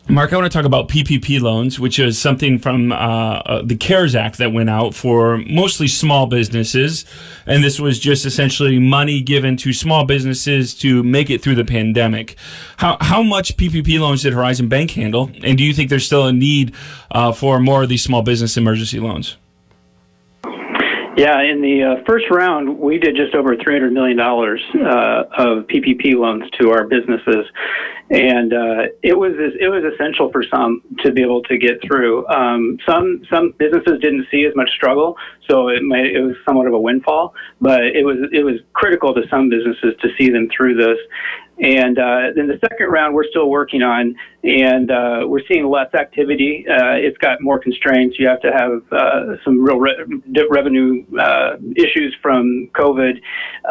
Mark, 0.08 0.32
I 0.32 0.36
want 0.38 0.52
to 0.52 0.56
talk 0.56 0.68
about 0.68 0.88
PPP 0.88 1.42
loans, 1.42 1.80
which 1.80 1.98
is 1.98 2.20
something 2.20 2.60
from 2.60 2.92
uh, 2.92 2.96
uh, 2.96 3.62
the 3.64 3.76
CARES 3.76 4.14
Act 4.14 4.38
that 4.38 4.54
went 4.54 4.70
out 4.70 4.94
for 4.94 5.38
mostly 5.38 5.88
small 5.88 6.28
businesses. 6.28 7.06
And 7.48 7.64
this 7.64 7.80
was 7.80 7.98
just 7.98 8.24
essentially 8.24 8.78
money 8.78 9.20
given 9.20 9.58
to 9.58 9.74
small 9.74 10.06
businesses 10.06 10.76
to 10.76 11.02
make 11.02 11.32
it 11.32 11.42
through 11.42 11.56
the 11.56 11.66
pandemic. 11.66 12.36
How, 12.78 12.98
how 13.02 13.24
much 13.24 13.58
PPP 13.58 14.00
loans 14.00 14.22
did 14.22 14.34
Horizon 14.34 14.68
Bank 14.68 14.92
handle? 14.92 15.32
And 15.44 15.58
do 15.58 15.64
you 15.64 15.74
think 15.74 15.90
there's 15.90 16.06
still 16.06 16.28
a 16.28 16.34
need 16.34 16.76
uh, 17.10 17.32
for 17.32 17.60
more 17.60 17.82
of 17.82 17.90
these 17.90 18.04
small 18.04 18.22
business 18.22 18.58
emergency 18.58 19.00
loans? 19.00 19.38
Yeah, 21.18 21.42
in 21.42 21.62
the 21.62 21.82
uh, 21.82 22.04
first 22.06 22.26
round, 22.30 22.78
we 22.78 23.00
did 23.00 23.16
just 23.16 23.34
over 23.36 23.56
$300 23.56 23.92
million 23.94 24.20
uh, 24.20 25.24
of 25.38 25.66
PPP 25.66 26.14
loans 26.14 26.44
to 26.60 26.72
our 26.72 26.86
businesses. 26.86 27.46
And 28.12 28.54
uh, 28.54 28.84
it 29.02 29.18
was 29.18 29.34
it 29.38 29.68
was 29.68 29.84
essential 29.94 30.32
for 30.32 30.44
some 30.44 30.84
to 31.04 31.12
be 31.12 31.24
able 31.24 31.42
to 31.44 31.58
get 31.58 31.82
through. 31.88 32.28
Um, 32.28 32.78
some 32.88 33.24
some 33.32 33.54
businesses 33.58 34.00
didn't 34.00 34.28
see 34.30 34.46
as 34.46 34.56
much 34.56 34.70
struggle, 34.76 35.18
so 35.50 35.70
it 35.70 35.82
might, 35.82 36.06
it 36.14 36.22
was 36.22 36.36
somewhat 36.48 36.68
of 36.68 36.74
a 36.74 36.80
windfall. 36.80 37.34
But 37.62 37.84
it 37.84 38.06
was 38.06 38.18
it 38.32 38.44
was 38.44 38.56
critical 38.74 39.16
to 39.16 39.28
some 39.28 39.50
businesses 39.50 39.96
to 40.02 40.10
see 40.20 40.30
them 40.30 40.50
through 40.56 40.76
this. 40.76 41.00
And 41.58 41.98
uh, 41.98 42.34
then 42.36 42.48
the 42.48 42.60
second 42.70 42.88
round, 42.88 43.16
we're 43.16 43.30
still 43.30 43.50
working 43.50 43.82
on, 43.82 44.14
and 44.44 44.92
uh, 44.92 45.22
we're 45.26 45.46
seeing 45.50 45.66
less 45.68 45.92
activity. 45.94 46.66
Uh, 46.70 46.96
it's 46.96 47.18
got 47.20 47.42
more 47.42 47.60
constraints. 47.60 48.20
You 48.20 48.28
have 48.28 48.42
to 48.42 48.52
have 48.52 48.84
uh, 48.92 49.38
some 49.46 49.64
real 49.64 49.80
re- 49.80 50.22
revenue 50.52 51.06
uh, 51.18 51.56
issues 51.78 52.14
from 52.22 52.70
COVID. 52.76 53.22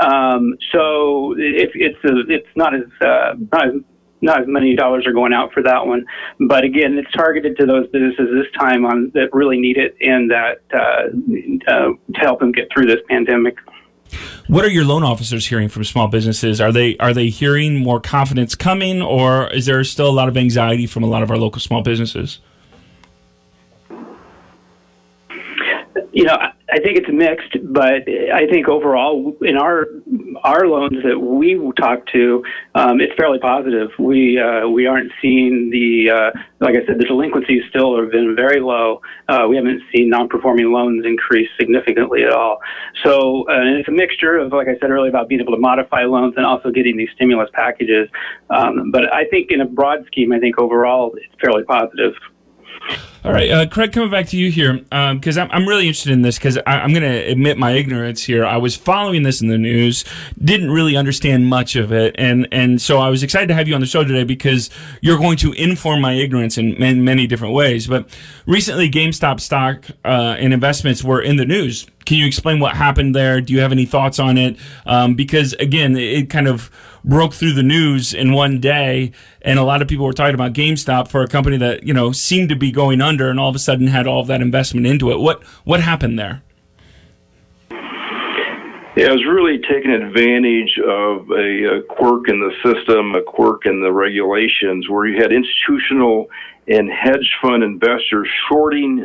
Um, 0.00 0.56
so 0.72 1.34
it, 1.36 1.70
it's 1.74 2.02
a, 2.04 2.32
it's 2.32 2.48
not 2.56 2.74
as 2.74 2.82
uh, 3.02 3.34
not 3.52 3.68
as 3.68 3.74
not 4.20 4.40
as 4.40 4.46
many 4.48 4.74
dollars 4.74 5.06
are 5.06 5.12
going 5.12 5.32
out 5.32 5.52
for 5.52 5.62
that 5.62 5.86
one. 5.86 6.04
But 6.40 6.64
again, 6.64 6.96
it's 6.98 7.10
targeted 7.12 7.56
to 7.58 7.66
those 7.66 7.88
businesses 7.88 8.28
this 8.32 8.50
time 8.58 8.84
on 8.84 9.10
that 9.14 9.32
really 9.32 9.58
need 9.58 9.76
it 9.76 9.96
and 10.00 10.30
that 10.30 10.60
uh, 10.72 11.70
uh, 11.70 11.88
to 12.14 12.20
help 12.20 12.40
them 12.40 12.52
get 12.52 12.68
through 12.72 12.86
this 12.86 13.00
pandemic. 13.08 13.56
What 14.46 14.64
are 14.64 14.70
your 14.70 14.84
loan 14.84 15.02
officers 15.02 15.46
hearing 15.46 15.68
from 15.68 15.84
small 15.84 16.08
businesses? 16.08 16.60
Are 16.60 16.70
they 16.70 16.96
are 16.98 17.14
they 17.14 17.28
hearing 17.28 17.76
more 17.76 18.00
confidence 18.00 18.54
coming, 18.54 19.02
or 19.02 19.48
is 19.52 19.66
there 19.66 19.82
still 19.84 20.08
a 20.08 20.12
lot 20.12 20.28
of 20.28 20.36
anxiety 20.36 20.86
from 20.86 21.02
a 21.02 21.06
lot 21.06 21.22
of 21.22 21.30
our 21.30 21.38
local 21.38 21.60
small 21.60 21.82
businesses? 21.82 22.40
You 26.14 26.22
know, 26.22 26.36
I 26.36 26.78
think 26.78 26.96
it's 26.96 27.08
mixed, 27.10 27.56
but 27.72 28.08
I 28.32 28.46
think 28.46 28.68
overall 28.68 29.36
in 29.42 29.56
our 29.56 29.86
our 30.44 30.68
loans 30.68 31.02
that 31.02 31.18
we 31.18 31.58
talk 31.76 32.06
to, 32.12 32.44
um, 32.76 33.00
it's 33.00 33.12
fairly 33.16 33.40
positive. 33.40 33.90
We 33.98 34.40
uh, 34.40 34.68
we 34.68 34.86
aren't 34.86 35.10
seeing 35.20 35.70
the 35.70 36.10
uh, 36.10 36.30
like 36.60 36.76
I 36.76 36.86
said, 36.86 37.00
the 37.00 37.04
delinquencies 37.04 37.64
still 37.68 38.00
have 38.00 38.12
been 38.12 38.36
very 38.36 38.60
low. 38.60 39.00
Uh, 39.28 39.46
we 39.50 39.56
haven't 39.56 39.82
seen 39.92 40.08
non-performing 40.08 40.70
loans 40.70 41.04
increase 41.04 41.48
significantly 41.58 42.22
at 42.22 42.30
all. 42.30 42.60
So 43.02 43.42
uh, 43.50 43.78
it's 43.78 43.88
a 43.88 43.92
mixture 43.92 44.38
of 44.38 44.52
like 44.52 44.68
I 44.68 44.78
said 44.78 44.90
earlier 44.90 45.10
about 45.10 45.28
being 45.28 45.40
able 45.40 45.54
to 45.54 45.60
modify 45.60 46.04
loans 46.04 46.34
and 46.36 46.46
also 46.46 46.70
getting 46.70 46.96
these 46.96 47.10
stimulus 47.16 47.50
packages. 47.54 48.08
Um, 48.50 48.92
but 48.92 49.12
I 49.12 49.24
think 49.24 49.50
in 49.50 49.62
a 49.62 49.66
broad 49.66 50.06
scheme, 50.06 50.30
I 50.30 50.38
think 50.38 50.60
overall 50.60 51.12
it's 51.16 51.34
fairly 51.40 51.64
positive. 51.64 52.14
All 53.24 53.32
right, 53.32 53.50
uh, 53.50 53.66
Craig, 53.66 53.90
coming 53.90 54.10
back 54.10 54.26
to 54.28 54.36
you 54.36 54.50
here 54.50 54.74
because 54.74 55.38
um, 55.38 55.48
I'm, 55.50 55.62
I'm 55.62 55.66
really 55.66 55.86
interested 55.86 56.12
in 56.12 56.20
this 56.20 56.36
because 56.36 56.58
I'm 56.66 56.90
going 56.90 57.10
to 57.10 57.30
admit 57.30 57.56
my 57.56 57.70
ignorance 57.70 58.22
here. 58.22 58.44
I 58.44 58.58
was 58.58 58.76
following 58.76 59.22
this 59.22 59.40
in 59.40 59.48
the 59.48 59.56
news, 59.56 60.04
didn't 60.38 60.70
really 60.70 60.94
understand 60.94 61.46
much 61.46 61.74
of 61.74 61.90
it, 61.90 62.14
and 62.18 62.46
and 62.52 62.82
so 62.82 62.98
I 62.98 63.08
was 63.08 63.22
excited 63.22 63.46
to 63.46 63.54
have 63.54 63.66
you 63.66 63.74
on 63.74 63.80
the 63.80 63.86
show 63.86 64.04
today 64.04 64.24
because 64.24 64.68
you're 65.00 65.16
going 65.16 65.38
to 65.38 65.52
inform 65.52 66.02
my 66.02 66.12
ignorance 66.12 66.58
in 66.58 66.78
many, 66.78 67.26
different 67.26 67.54
ways. 67.54 67.86
But 67.86 68.14
recently, 68.44 68.90
GameStop 68.90 69.40
stock 69.40 69.86
uh, 70.04 70.36
and 70.38 70.52
investments 70.52 71.02
were 71.02 71.22
in 71.22 71.36
the 71.36 71.46
news. 71.46 71.86
Can 72.04 72.18
you 72.18 72.26
explain 72.26 72.60
what 72.60 72.76
happened 72.76 73.14
there? 73.14 73.40
Do 73.40 73.54
you 73.54 73.60
have 73.60 73.72
any 73.72 73.86
thoughts 73.86 74.18
on 74.18 74.36
it? 74.36 74.58
Um, 74.84 75.14
because 75.14 75.54
again, 75.54 75.96
it 75.96 76.28
kind 76.28 76.46
of 76.46 76.70
broke 77.04 77.34
through 77.34 77.52
the 77.52 77.62
news 77.62 78.14
in 78.14 78.32
one 78.32 78.60
day, 78.60 79.12
and 79.42 79.58
a 79.58 79.62
lot 79.62 79.82
of 79.82 79.88
people 79.88 80.06
were 80.06 80.12
talking 80.12 80.34
about 80.34 80.54
GameStop 80.54 81.08
for 81.08 81.22
a 81.22 81.28
company 81.28 81.56
that 81.58 81.84
you 81.84 81.94
know 81.94 82.12
seemed 82.12 82.48
to 82.48 82.56
be 82.56 82.70
going 82.70 83.00
under, 83.00 83.13
and 83.22 83.40
all 83.40 83.48
of 83.48 83.56
a 83.56 83.58
sudden 83.58 83.88
had 83.88 84.06
all 84.06 84.20
of 84.20 84.26
that 84.28 84.40
investment 84.40 84.86
into 84.86 85.10
it. 85.10 85.18
What 85.18 85.42
what 85.64 85.80
happened 85.80 86.18
there? 86.18 86.42
Yeah, 88.96 89.06
it 89.06 89.10
was 89.10 89.26
really 89.26 89.58
taking 89.58 89.90
advantage 89.90 90.78
of 90.78 91.28
a, 91.32 91.78
a, 91.78 91.82
quirk 91.82 92.28
in 92.28 92.38
the 92.38 92.52
system, 92.62 93.16
a 93.16 93.22
quirk 93.22 93.66
in 93.66 93.82
the 93.82 93.90
regulations, 93.90 94.88
where 94.88 95.04
you 95.06 95.20
had 95.20 95.32
institutional 95.32 96.30
and 96.68 96.88
hedge 96.88 97.28
fund 97.42 97.64
investors 97.64 98.28
shorting 98.48 99.04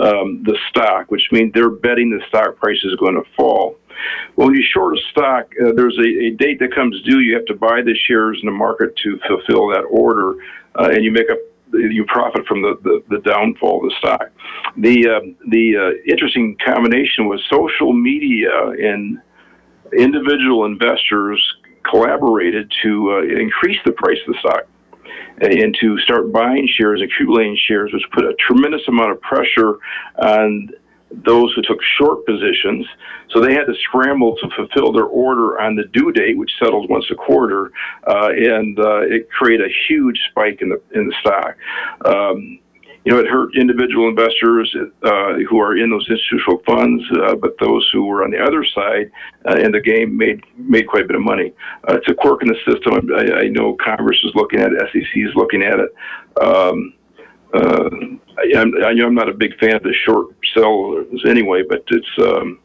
um, 0.00 0.42
the 0.42 0.58
stock, 0.68 1.12
which 1.12 1.22
means 1.30 1.52
they're 1.52 1.70
betting 1.70 2.10
the 2.10 2.24
stock 2.26 2.56
price 2.56 2.78
is 2.84 2.96
going 2.96 3.14
to 3.14 3.22
fall. 3.36 3.76
When 4.34 4.52
you 4.54 4.62
short 4.62 4.96
a 4.96 5.00
stock, 5.10 5.52
uh, 5.60 5.72
there's 5.74 5.98
a, 5.98 6.26
a, 6.26 6.30
date 6.30 6.58
that 6.60 6.74
comes 6.74 7.00
due. 7.02 7.20
You 7.20 7.34
have 7.34 7.46
to 7.46 7.54
buy 7.54 7.82
the 7.82 7.94
shares 8.06 8.38
in 8.42 8.46
the 8.46 8.52
market 8.52 8.96
to 9.04 9.18
fulfill 9.26 9.68
that 9.68 9.84
order, 9.90 10.34
uh, 10.74 10.90
and 10.90 11.04
you 11.04 11.10
make 11.10 11.30
up 11.30 11.38
you 11.72 12.04
profit 12.06 12.46
from 12.46 12.62
the, 12.62 12.78
the, 12.82 13.02
the, 13.08 13.18
downfall 13.18 13.84
of 13.84 13.90
the 13.90 13.94
stock. 13.98 14.30
The 14.76 15.08
uh, 15.08 15.20
the 15.48 15.76
uh, 15.76 16.10
interesting 16.10 16.56
combination 16.64 17.28
was 17.28 17.40
social 17.50 17.92
media 17.92 18.50
and 18.50 19.18
individual 19.96 20.64
investors 20.66 21.40
collaborated 21.88 22.72
to 22.82 23.12
uh, 23.12 23.40
increase 23.40 23.78
the 23.84 23.92
price 23.92 24.18
of 24.26 24.34
the 24.34 24.40
stock 24.40 24.66
and 25.40 25.76
to 25.80 25.98
start 26.00 26.32
buying 26.32 26.68
shares, 26.76 27.00
accumulating 27.00 27.56
shares, 27.66 27.92
which 27.92 28.02
put 28.12 28.24
a 28.24 28.34
tremendous 28.34 28.82
amount 28.88 29.12
of 29.12 29.20
pressure 29.20 29.78
on 30.20 30.68
those 31.10 31.52
who 31.54 31.62
took 31.62 31.78
short 31.98 32.24
positions. 32.26 32.86
So 33.30 33.40
they 33.40 33.54
had 33.54 33.64
to 33.64 33.74
scramble 33.84 34.36
to 34.36 34.48
fulfill 34.56 34.92
their 34.92 35.04
order 35.04 35.60
on 35.60 35.76
the 35.76 35.84
due 35.84 36.12
date, 36.12 36.36
which 36.36 36.50
settled 36.58 36.88
once 36.90 37.06
a 37.10 37.14
quarter, 37.14 37.72
uh, 38.06 38.30
and 38.30 38.78
uh, 38.78 39.00
it 39.00 39.30
created 39.30 39.66
a 39.66 39.74
huge 39.88 40.18
spike 40.30 40.60
in 40.60 40.68
the 40.68 40.80
in 40.94 41.08
the 41.08 41.14
stock. 41.20 41.56
Um, 42.04 42.58
you 43.04 43.14
know, 43.14 43.20
it 43.20 43.26
hurt 43.26 43.56
individual 43.56 44.08
investors 44.08 44.74
uh, 45.02 45.34
who 45.48 45.58
are 45.60 45.76
in 45.76 45.88
those 45.88 46.06
institutional 46.10 46.60
funds, 46.66 47.02
uh, 47.22 47.36
but 47.36 47.56
those 47.58 47.88
who 47.92 48.04
were 48.04 48.22
on 48.22 48.30
the 48.30 48.38
other 48.38 48.64
side 48.74 49.10
uh, 49.48 49.56
in 49.56 49.72
the 49.72 49.80
game 49.80 50.16
made 50.16 50.44
made 50.56 50.86
quite 50.86 51.04
a 51.04 51.06
bit 51.06 51.16
of 51.16 51.22
money. 51.22 51.54
Uh, 51.88 51.94
it's 51.94 52.08
a 52.08 52.14
quirk 52.14 52.42
in 52.42 52.48
the 52.48 52.58
system. 52.70 53.08
I, 53.16 53.44
I 53.44 53.48
know 53.48 53.76
Congress 53.82 54.18
is 54.24 54.32
looking 54.34 54.60
at 54.60 54.72
it, 54.72 54.82
SEC 54.92 55.08
is 55.14 55.34
looking 55.34 55.62
at 55.62 55.78
it. 55.78 55.94
Um, 56.42 56.92
uh, 57.54 57.90
I, 58.38 58.58
I'm, 58.58 58.72
I, 58.84 58.90
am 58.90 59.14
not 59.14 59.28
a 59.28 59.34
big 59.34 59.58
fan 59.58 59.76
of 59.76 59.82
the 59.82 59.94
short 60.04 60.34
sellers 60.54 61.22
anyway, 61.26 61.62
but 61.68 61.82
it's 61.88 62.06
um, 62.18 62.58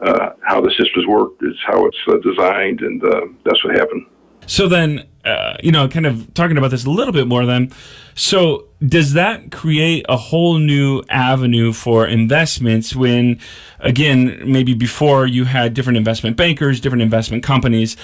uh, 0.00 0.30
how 0.42 0.60
the 0.60 0.70
systems 0.70 1.06
work. 1.06 1.32
It's 1.40 1.58
how 1.66 1.86
it's 1.86 1.98
uh, 2.08 2.16
designed, 2.18 2.80
and 2.80 3.02
uh, 3.02 3.26
that's 3.44 3.62
what 3.64 3.74
happened. 3.74 4.06
So 4.46 4.66
then, 4.66 5.06
uh, 5.26 5.56
you 5.62 5.70
know, 5.70 5.88
kind 5.88 6.06
of 6.06 6.32
talking 6.32 6.56
about 6.56 6.70
this 6.70 6.86
a 6.86 6.90
little 6.90 7.12
bit 7.12 7.26
more. 7.26 7.44
Then, 7.44 7.70
so 8.14 8.68
does 8.80 9.12
that 9.12 9.52
create 9.52 10.06
a 10.08 10.16
whole 10.16 10.58
new 10.58 11.02
avenue 11.10 11.72
for 11.72 12.06
investments? 12.06 12.96
When, 12.96 13.38
again, 13.78 14.40
maybe 14.46 14.72
before 14.72 15.26
you 15.26 15.44
had 15.44 15.74
different 15.74 15.98
investment 15.98 16.36
bankers, 16.36 16.80
different 16.80 17.02
investment 17.02 17.42
companies, 17.42 17.96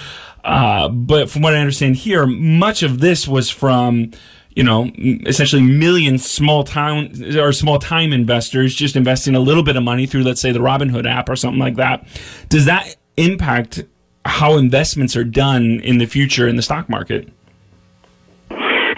uh, 0.43 0.87
but 0.89 1.31
from 1.31 1.41
what 1.41 1.55
I 1.55 1.59
understand 1.59 1.95
here, 1.95 2.27
much 2.27 2.83
of 2.83 2.99
this 2.99 3.27
was 3.27 3.49
from 3.49 4.11
you 4.55 4.63
know, 4.63 4.89
essentially 5.27 5.61
millions 5.61 6.25
small 6.25 6.63
town 6.63 7.11
or 7.37 7.51
small 7.51 7.77
time 7.77 8.13
investors 8.13 8.73
just 8.73 8.95
investing 8.95 9.35
a 9.35 9.39
little 9.39 9.63
bit 9.63 9.75
of 9.75 9.83
money 9.83 10.05
through, 10.07 10.23
let's 10.23 10.39
say, 10.39 10.51
the 10.51 10.59
Robinhood 10.59 11.09
app 11.09 11.27
or 11.29 11.35
something 11.35 11.59
like 11.59 11.75
that. 11.75 12.07
Does 12.47 12.65
that 12.65 12.95
impact 13.17 13.83
how 14.23 14.57
investments 14.57 15.15
are 15.15 15.25
done 15.25 15.81
in 15.81 15.97
the 15.97 16.05
future 16.05 16.47
in 16.47 16.55
the 16.55 16.61
stock 16.61 16.89
market? 16.89 17.29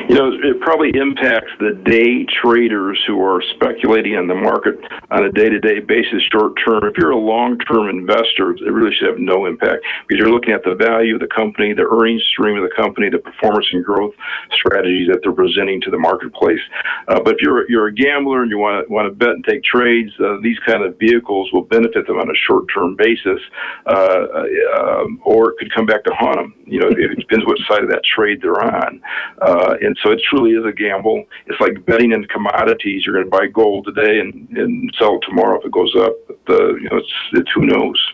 You 0.08 0.16
know, 0.16 0.32
it 0.32 0.62
probably 0.62 0.92
impacts 0.96 1.52
the 1.60 1.76
day 1.84 2.26
traders 2.42 2.98
who 3.06 3.22
are 3.22 3.44
speculating 3.56 4.16
on 4.16 4.28
the 4.28 4.36
market 4.36 4.80
on 5.12 5.26
a 5.26 5.32
day 5.32 5.50
to 5.50 5.60
day 5.60 5.80
basis, 5.80 6.24
short 6.32 6.54
term. 6.66 6.84
If 6.86 6.98
you're 6.98 7.12
a 7.12 7.20
long 7.20 7.58
term 7.60 7.90
investor, 7.90 8.52
it 8.52 8.72
really 8.72 8.96
should 8.96 9.10
have 9.10 9.20
no 9.20 9.46
impact 9.48 9.84
because 10.08 10.20
you're 10.20 10.32
looking 10.32 10.54
at 10.54 10.64
the 10.64 10.76
value 10.76 11.16
of 11.16 11.20
the 11.20 11.28
company, 11.28 11.74
the 11.74 11.88
earnings 11.92 12.24
stream 12.32 12.56
of 12.56 12.64
the 12.64 12.76
company, 12.76 13.10
the 13.10 13.20
performance 13.20 13.68
and 13.74 13.84
growth 13.84 14.14
strategies 14.56 15.10
that 15.12 15.20
they're 15.24 15.36
presenting 15.36 15.82
to 15.82 15.92
the 15.92 16.00
marketplace. 16.00 16.62
Uh, 17.10 17.20
but 17.20 17.36
if 17.36 17.42
you're, 17.42 17.70
you're 17.70 17.88
a 17.88 17.94
gambler 17.94 18.44
and 18.44 18.52
you 18.52 18.58
want 18.58 18.88
to, 18.88 18.94
want 18.94 19.12
to 19.12 19.14
bet 19.14 19.36
and 19.36 19.44
take 19.44 19.64
trades, 19.64 20.12
uh, 20.24 20.38
these 20.42 20.58
kind 20.66 20.84
of 20.84 20.98
vehicles 21.00 21.50
will 21.52 21.64
benefit 21.64 22.08
them 22.08 22.18
on 22.18 22.30
a 22.30 22.38
short 22.48 22.64
term 22.74 22.96
basis, 22.96 23.42
uh, 23.88 24.24
um, 24.80 25.20
or 25.26 25.52
it 25.52 25.58
could 25.60 25.74
come 25.76 25.86
back 25.86 26.04
to 26.06 26.14
haunt 26.14 26.38
them. 26.38 26.54
You 26.66 26.80
know, 26.80 26.88
it 26.88 27.20
depends 27.20 27.46
what 27.46 27.58
side 27.68 27.84
of 27.84 27.90
that 27.90 28.04
trade 28.04 28.40
they're 28.42 28.64
on. 28.64 29.02
Uh, 29.42 29.76
and 29.82 29.97
so 30.04 30.12
it 30.12 30.22
truly 30.30 30.52
is 30.52 30.66
a 30.66 30.72
gamble. 30.72 31.26
It's 31.48 31.60
like 31.60 31.86
betting 31.86 32.12
in 32.12 32.26
commodities. 32.26 33.04
You're 33.06 33.16
going 33.16 33.26
to 33.26 33.32
buy 33.32 33.48
gold 33.48 33.86
today 33.86 34.20
and, 34.20 34.50
and 34.58 34.94
sell 35.00 35.16
it 35.16 35.22
tomorrow 35.28 35.60
if 35.60 35.66
it 35.66 35.72
goes 35.72 35.94
up. 36.00 36.14
But, 36.28 36.54
uh, 36.54 36.76
you 36.76 36.90
know, 36.90 36.98
it's, 36.98 37.14
it's 37.34 37.50
who 37.56 37.66
knows. 37.66 38.14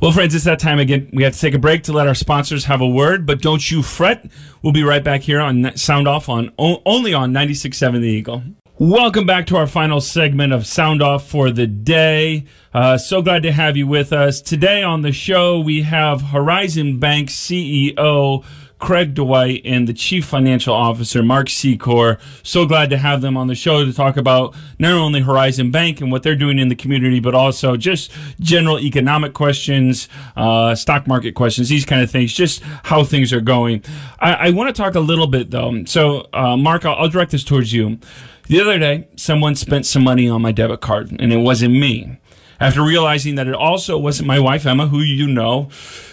Well, 0.00 0.12
friends, 0.12 0.34
it's 0.34 0.44
that 0.44 0.58
time 0.58 0.78
again. 0.78 1.08
We 1.12 1.22
have 1.22 1.34
to 1.34 1.40
take 1.40 1.54
a 1.54 1.58
break 1.58 1.84
to 1.84 1.92
let 1.92 2.06
our 2.06 2.14
sponsors 2.14 2.64
have 2.66 2.80
a 2.80 2.88
word, 2.88 3.26
but 3.26 3.40
don't 3.40 3.70
you 3.70 3.82
fret. 3.82 4.30
We'll 4.62 4.72
be 4.72 4.82
right 4.82 5.02
back 5.02 5.22
here 5.22 5.40
on 5.40 5.76
Sound 5.76 6.08
Off 6.08 6.28
on 6.28 6.52
only 6.58 7.14
on 7.14 7.32
96.7 7.32 8.00
The 8.00 8.06
Eagle. 8.06 8.42
Welcome 8.76 9.24
back 9.24 9.46
to 9.46 9.56
our 9.56 9.68
final 9.68 10.00
segment 10.00 10.52
of 10.52 10.66
Sound 10.66 11.00
Off 11.00 11.28
for 11.28 11.52
the 11.52 11.66
day. 11.66 12.44
Uh, 12.72 12.98
so 12.98 13.22
glad 13.22 13.44
to 13.44 13.52
have 13.52 13.76
you 13.76 13.86
with 13.86 14.12
us. 14.12 14.40
Today 14.40 14.82
on 14.82 15.02
the 15.02 15.12
show, 15.12 15.60
we 15.60 15.82
have 15.82 16.20
Horizon 16.20 16.98
Bank 16.98 17.28
CEO 17.28 18.44
Craig 18.78 19.14
Dwight 19.14 19.62
and 19.64 19.88
the 19.88 19.92
Chief 19.92 20.24
Financial 20.24 20.74
Officer, 20.74 21.22
Mark 21.22 21.48
Secor. 21.48 22.18
So 22.42 22.66
glad 22.66 22.90
to 22.90 22.98
have 22.98 23.20
them 23.20 23.36
on 23.36 23.46
the 23.46 23.54
show 23.54 23.84
to 23.84 23.92
talk 23.92 24.16
about 24.16 24.54
not 24.78 24.92
only 24.92 25.20
Horizon 25.20 25.70
Bank 25.70 26.00
and 26.00 26.12
what 26.12 26.22
they're 26.22 26.36
doing 26.36 26.58
in 26.58 26.68
the 26.68 26.74
community, 26.74 27.20
but 27.20 27.34
also 27.34 27.76
just 27.76 28.12
general 28.40 28.78
economic 28.78 29.32
questions, 29.32 30.08
uh, 30.36 30.74
stock 30.74 31.06
market 31.06 31.34
questions, 31.34 31.68
these 31.68 31.86
kind 31.86 32.02
of 32.02 32.10
things, 32.10 32.32
just 32.32 32.62
how 32.84 33.04
things 33.04 33.32
are 33.32 33.40
going. 33.40 33.82
I, 34.20 34.34
I 34.34 34.50
want 34.50 34.74
to 34.74 34.82
talk 34.82 34.94
a 34.94 35.00
little 35.00 35.26
bit, 35.26 35.50
though. 35.50 35.84
So, 35.84 36.28
uh, 36.32 36.56
Mark, 36.56 36.84
I'll, 36.84 36.96
I'll 36.96 37.08
direct 37.08 37.30
this 37.30 37.44
towards 37.44 37.72
you. 37.72 37.98
The 38.46 38.60
other 38.60 38.78
day, 38.78 39.08
someone 39.16 39.54
spent 39.54 39.86
some 39.86 40.04
money 40.04 40.28
on 40.28 40.42
my 40.42 40.52
debit 40.52 40.82
card, 40.82 41.16
and 41.18 41.32
it 41.32 41.38
wasn't 41.38 41.74
me. 41.74 42.18
After 42.60 42.82
realizing 42.82 43.34
that 43.34 43.46
it 43.46 43.54
also 43.54 43.98
wasn't 43.98 44.28
my 44.28 44.38
wife, 44.38 44.64
Emma, 44.64 44.86
who 44.86 45.00
you 45.00 45.26
know, 45.26 45.68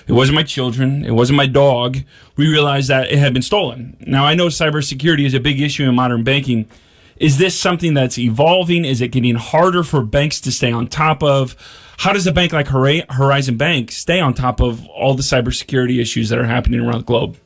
it 0.08 0.14
wasn't 0.14 0.36
my 0.36 0.44
children, 0.44 1.06
it 1.06 1.12
wasn't 1.12 1.38
my 1.38 1.46
dog, 1.46 1.98
we 2.36 2.48
realized 2.48 2.90
that 2.90 3.12
it 3.12 3.20
had 3.20 3.34
been 3.34 3.42
stolen. 3.42 3.96
Now, 4.02 4.26
I 4.26 4.34
know 4.34 4.48
cybersecurity 4.48 5.26
is 5.26 5.34
a 5.34 5.40
big 5.40 5.62
issue 5.62 5.88
in 5.88 5.96
modern 5.96 6.24
banking. 6.24 6.68
Is 7.18 7.38
this 7.38 7.60
something 7.60 7.94
that's 7.94 8.18
evolving? 8.18 8.84
Is 8.84 9.00
it 9.00 9.10
getting 9.10 9.36
harder 9.36 9.84
for 9.84 10.04
banks 10.04 10.42
to 10.42 10.52
stay 10.52 10.72
on 10.72 10.88
top 10.88 11.22
of? 11.22 11.56
How 12.00 12.14
does 12.14 12.26
a 12.26 12.32
bank 12.32 12.52
like 12.52 12.68
Horizon 12.68 13.58
Bank 13.58 13.92
stay 13.92 14.20
on 14.20 14.34
top 14.34 14.60
of 14.60 14.88
all 14.88 15.14
the 15.14 15.22
cybersecurity 15.22 16.02
issues 16.02 16.30
that 16.30 16.40
are 16.40 16.48
happening 16.48 16.80
around 16.80 17.02
the 17.02 17.06
globe? 17.06 17.38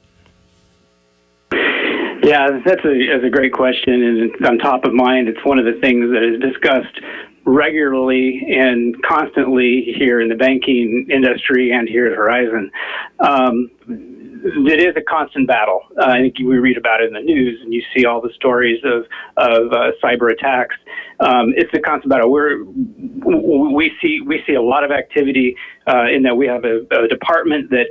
Yeah, 2.24 2.62
that's 2.66 2.86
a, 2.86 3.08
that's 3.12 3.26
a 3.26 3.30
great 3.30 3.52
question, 3.52 4.02
and 4.02 4.18
it's 4.18 4.46
on 4.48 4.58
top 4.58 4.86
of 4.86 4.94
mind. 4.94 5.28
It's 5.28 5.44
one 5.44 5.60
of 5.60 5.66
the 5.66 5.74
things 5.82 6.10
that 6.12 6.24
is 6.24 6.40
discussed 6.40 7.00
regularly 7.46 8.42
and 8.50 9.02
constantly 9.04 9.94
here 9.98 10.20
in 10.20 10.30
the 10.30 10.36
banking 10.36 11.08
industry 11.12 11.72
and 11.72 11.88
here 11.88 12.08
at 12.08 12.18
Horizon. 12.18 12.72
Um, 13.20 14.15
it 14.46 14.80
is 14.80 14.96
a 14.96 15.02
constant 15.02 15.48
battle. 15.48 15.82
Uh, 16.00 16.06
I 16.06 16.20
think 16.20 16.38
we 16.38 16.58
read 16.58 16.78
about 16.78 17.02
it 17.02 17.08
in 17.08 17.14
the 17.14 17.22
news, 17.22 17.60
and 17.62 17.74
you 17.74 17.82
see 17.96 18.06
all 18.06 18.22
the 18.22 18.32
stories 18.36 18.80
of 18.84 19.06
of 19.38 19.72
uh, 19.74 19.92
cyber 20.04 20.32
attacks. 20.32 20.76
Um, 21.20 21.54
it's 21.56 21.74
a 21.74 21.80
constant 21.80 22.12
battle. 22.12 22.32
We're 22.32 22.64
we 22.64 23.92
see 24.02 24.22
we 24.22 24.44
see 24.46 24.54
a 24.54 24.62
lot 24.62 24.84
of 24.84 24.92
activity 24.92 25.56
uh, 25.88 26.06
in 26.14 26.22
that 26.24 26.36
we 26.36 26.46
have 26.48 26.64
a, 26.64 26.82
a, 26.92 27.08
department 27.08 27.70
that 27.70 27.88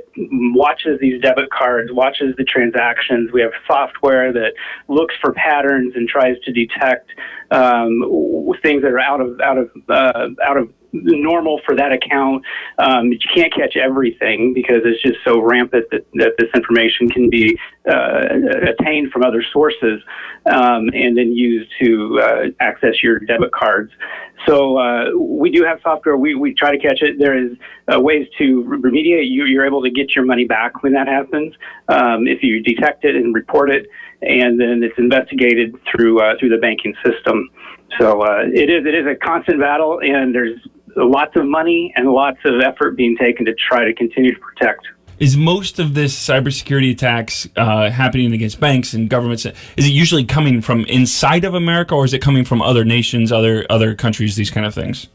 watches 0.53 0.99
these 1.01 1.21
debit 1.21 1.49
cards, 1.49 1.91
watches 1.91 2.35
the 2.37 2.43
transactions. 2.43 3.31
We 3.33 3.41
have 3.41 3.51
software 3.67 4.31
that 4.33 4.53
looks 4.87 5.15
for 5.21 5.33
patterns 5.33 5.93
and 5.95 6.07
tries 6.07 6.37
to 6.45 6.51
detect 6.51 7.09
um, 7.51 8.01
things 8.61 8.81
that 8.81 8.91
are 8.91 8.99
out 8.99 9.21
of 9.21 9.39
out 9.41 9.57
of 9.57 9.69
uh, 9.89 10.27
out 10.45 10.57
of 10.57 10.69
normal 11.03 11.61
for 11.65 11.75
that 11.75 11.91
account. 11.91 12.43
Um, 12.77 13.11
you 13.11 13.19
can't 13.33 13.53
catch 13.53 13.75
everything 13.75 14.53
because 14.53 14.81
it's 14.85 15.01
just 15.01 15.17
so 15.25 15.41
rampant 15.41 15.85
that, 15.91 16.05
that 16.13 16.33
this 16.37 16.49
information 16.55 17.09
can 17.09 17.29
be 17.29 17.57
uh, 17.89 18.21
attained 18.67 19.11
from 19.11 19.23
other 19.23 19.43
sources 19.53 20.01
um, 20.45 20.89
and 20.93 21.17
then 21.17 21.31
used 21.31 21.71
to 21.81 22.19
uh, 22.21 22.43
access 22.59 23.01
your 23.01 23.19
debit 23.19 23.51
cards. 23.51 23.91
So 24.47 24.77
uh, 24.77 25.05
we 25.17 25.49
do 25.49 25.63
have 25.63 25.79
software. 25.81 26.17
We, 26.17 26.35
we 26.35 26.53
try 26.53 26.71
to 26.71 26.77
catch 26.77 27.01
it. 27.01 27.17
There 27.17 27.37
is 27.37 27.57
uh, 27.91 27.99
ways 27.99 28.27
to 28.37 28.63
remediate. 28.63 29.29
You, 29.29 29.45
you're 29.45 29.65
able 29.65 29.81
to 29.81 29.89
get 29.89 30.15
your 30.15 30.25
money 30.25 30.45
back 30.45 30.83
when 30.83 30.93
that 30.93 31.07
happens 31.07 31.55
um, 31.87 32.27
if 32.27 32.43
you 32.43 32.61
detect 32.61 33.05
it 33.05 33.15
and 33.15 33.33
report 33.33 33.69
it, 33.71 33.87
and 34.21 34.59
then 34.59 34.81
it's 34.83 34.97
investigated 34.97 35.75
through 35.89 36.21
uh, 36.21 36.33
through 36.39 36.49
the 36.49 36.57
banking 36.57 36.93
system. 37.03 37.49
So 37.99 38.21
uh, 38.21 38.43
it 38.53 38.69
is 38.69 38.85
it 38.85 38.95
is 38.95 39.05
a 39.07 39.15
constant 39.15 39.59
battle, 39.59 39.99
and 40.01 40.33
there's 40.33 40.59
lots 40.95 41.35
of 41.35 41.45
money 41.45 41.93
and 41.95 42.09
lots 42.11 42.39
of 42.45 42.61
effort 42.61 42.95
being 42.95 43.15
taken 43.17 43.45
to 43.45 43.53
try 43.53 43.85
to 43.85 43.93
continue 43.93 44.33
to 44.33 44.39
protect. 44.39 44.87
Is 45.17 45.37
most 45.37 45.79
of 45.79 45.93
this 45.93 46.13
cybersecurity 46.13 46.91
attacks 46.91 47.47
uh, 47.55 47.89
happening 47.89 48.33
against 48.33 48.59
banks 48.59 48.93
and 48.93 49.09
governments? 49.09 49.45
Is 49.45 49.85
it 49.85 49.91
usually 49.91 50.25
coming 50.25 50.59
from 50.61 50.83
inside 50.85 51.45
of 51.45 51.53
America, 51.53 51.95
or 51.95 52.03
is 52.03 52.13
it 52.13 52.21
coming 52.21 52.43
from 52.43 52.61
other 52.61 52.83
nations, 52.83 53.31
other 53.31 53.65
other 53.69 53.95
countries? 53.95 54.35
These 54.35 54.51
kind 54.51 54.65
of 54.65 54.73
things 54.73 55.07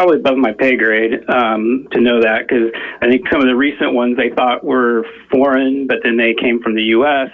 probably 0.00 0.16
above 0.16 0.38
my 0.38 0.52
pay 0.52 0.78
grade 0.78 1.12
um, 1.28 1.86
to 1.92 2.00
know 2.00 2.22
that 2.22 2.48
because 2.48 2.72
I 3.02 3.06
think 3.06 3.22
some 3.30 3.42
of 3.42 3.46
the 3.46 3.54
recent 3.54 3.92
ones 3.92 4.16
they 4.16 4.30
thought 4.30 4.64
were 4.64 5.04
foreign, 5.30 5.86
but 5.86 5.98
then 6.02 6.16
they 6.16 6.32
came 6.32 6.62
from 6.62 6.74
the 6.74 6.84
U.S. 6.96 7.28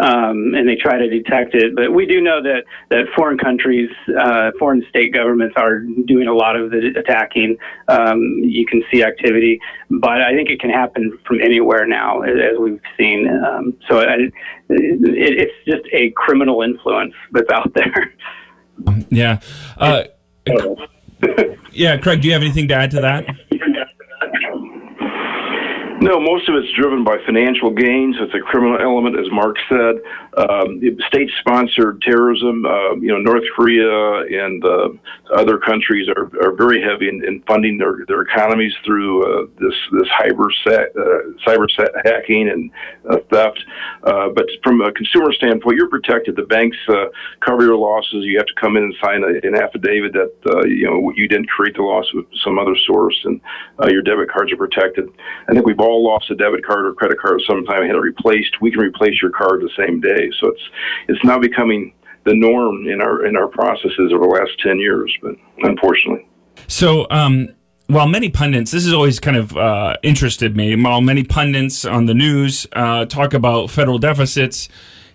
Um, 0.00 0.52
and 0.56 0.68
they 0.68 0.74
try 0.74 0.98
to 0.98 1.08
detect 1.08 1.54
it. 1.54 1.76
But 1.76 1.92
we 1.92 2.06
do 2.06 2.20
know 2.20 2.42
that 2.42 2.64
that 2.90 3.04
foreign 3.14 3.38
countries, 3.38 3.88
uh, 4.20 4.50
foreign 4.58 4.84
state 4.88 5.14
governments 5.14 5.54
are 5.56 5.78
doing 5.78 6.26
a 6.26 6.34
lot 6.34 6.56
of 6.56 6.72
the 6.72 6.92
attacking. 6.98 7.56
Um, 7.86 8.20
you 8.42 8.66
can 8.66 8.82
see 8.92 9.04
activity, 9.04 9.60
but 9.88 10.20
I 10.20 10.34
think 10.34 10.50
it 10.50 10.58
can 10.58 10.70
happen 10.70 11.16
from 11.24 11.40
anywhere 11.40 11.86
now, 11.86 12.22
as 12.22 12.58
we've 12.58 12.80
seen. 12.98 13.28
Um, 13.28 13.76
so 13.88 14.00
I, 14.00 14.14
it, 14.14 14.32
it's 14.70 15.54
just 15.68 15.86
a 15.92 16.10
criminal 16.16 16.62
influence 16.62 17.14
that's 17.30 17.50
out 17.50 17.72
there. 17.74 18.12
Yeah. 19.08 19.40
Uh, 19.76 20.04
yeah, 21.72 21.96
Craig, 21.96 22.22
do 22.22 22.28
you 22.28 22.34
have 22.34 22.42
anything 22.42 22.68
to 22.68 22.74
add 22.74 22.90
to 22.92 23.00
that? 23.00 23.26
No, 26.00 26.20
most 26.20 26.48
of 26.48 26.54
it's 26.54 26.72
driven 26.78 27.02
by 27.02 27.16
financial 27.26 27.70
gains. 27.70 28.16
It's 28.20 28.32
a 28.32 28.40
criminal 28.40 28.80
element, 28.80 29.18
as 29.18 29.26
Mark 29.32 29.56
said. 29.68 29.96
Um, 30.36 30.80
state-sponsored 31.08 32.02
terrorism, 32.02 32.64
uh, 32.64 32.94
you 32.96 33.08
know, 33.08 33.18
North 33.18 33.44
Korea 33.56 34.20
and 34.44 34.64
uh, 34.64 34.88
other 35.34 35.58
countries 35.58 36.08
are, 36.08 36.30
are 36.44 36.52
very 36.52 36.82
heavy 36.82 37.08
in, 37.08 37.24
in 37.26 37.42
funding 37.42 37.78
their, 37.78 38.04
their 38.06 38.22
economies 38.22 38.72
through 38.84 39.24
uh, 39.24 39.46
this 39.58 39.74
this 39.92 40.08
cyber 40.20 40.48
set, 40.64 40.92
uh, 40.96 41.32
cyber 41.46 41.66
set 41.74 41.88
hacking 42.04 42.48
and 42.50 42.70
uh, 43.10 43.18
theft. 43.30 43.58
Uh, 44.04 44.28
but 44.34 44.46
from 44.62 44.80
a 44.82 44.92
consumer 44.92 45.32
standpoint, 45.32 45.76
you're 45.76 45.88
protected. 45.88 46.36
The 46.36 46.42
banks 46.42 46.76
cover 47.40 47.64
your 47.64 47.76
losses. 47.76 48.24
You 48.24 48.36
have 48.38 48.46
to 48.46 48.60
come 48.60 48.76
in 48.76 48.84
and 48.84 48.94
sign 49.02 49.22
a, 49.24 49.46
an 49.46 49.56
affidavit 49.56 50.12
that 50.12 50.64
you 50.68 50.86
know 50.88 51.12
you 51.16 51.26
didn't 51.26 51.48
create 51.48 51.74
the 51.74 51.82
loss 51.82 52.06
with 52.12 52.26
some 52.44 52.58
other 52.58 52.76
source, 52.86 53.18
and 53.24 53.40
your 53.90 54.02
debit 54.02 54.30
cards 54.30 54.52
are 54.52 54.56
protected. 54.56 55.08
I 55.48 55.52
think 55.52 55.66
we've 55.66 55.80
all 55.80 56.04
lost 56.04 56.30
a 56.30 56.34
debit 56.34 56.64
card 56.64 56.86
or 56.86 56.94
credit 56.94 57.18
card 57.18 57.42
sometime 57.46 57.82
and 57.82 57.86
had 57.86 57.96
it 57.96 58.00
replaced, 58.00 58.60
we 58.60 58.70
can 58.70 58.80
replace 58.80 59.20
your 59.20 59.30
card 59.30 59.62
the 59.62 59.70
same 59.76 60.00
day. 60.00 60.17
So 60.40 60.48
it's 60.48 60.62
it's 61.08 61.24
now 61.24 61.38
becoming 61.38 61.94
the 62.24 62.34
norm 62.34 62.88
in 62.88 63.00
our 63.00 63.26
in 63.26 63.36
our 63.36 63.48
processes 63.48 64.12
over 64.12 64.24
the 64.24 64.32
last 64.32 64.52
ten 64.62 64.78
years. 64.78 65.14
But 65.22 65.36
unfortunately, 65.58 66.26
so 66.66 67.06
um, 67.10 67.48
while 67.86 68.06
many 68.06 68.28
pundits, 68.28 68.70
this 68.70 68.84
has 68.84 68.92
always 68.92 69.18
kind 69.18 69.36
of 69.36 69.56
uh, 69.56 69.96
interested 70.02 70.56
me. 70.56 70.76
While 70.76 71.00
many 71.00 71.24
pundits 71.24 71.84
on 71.84 72.06
the 72.06 72.14
news 72.14 72.66
uh, 72.72 73.06
talk 73.06 73.34
about 73.34 73.70
federal 73.70 73.98
deficits 73.98 74.68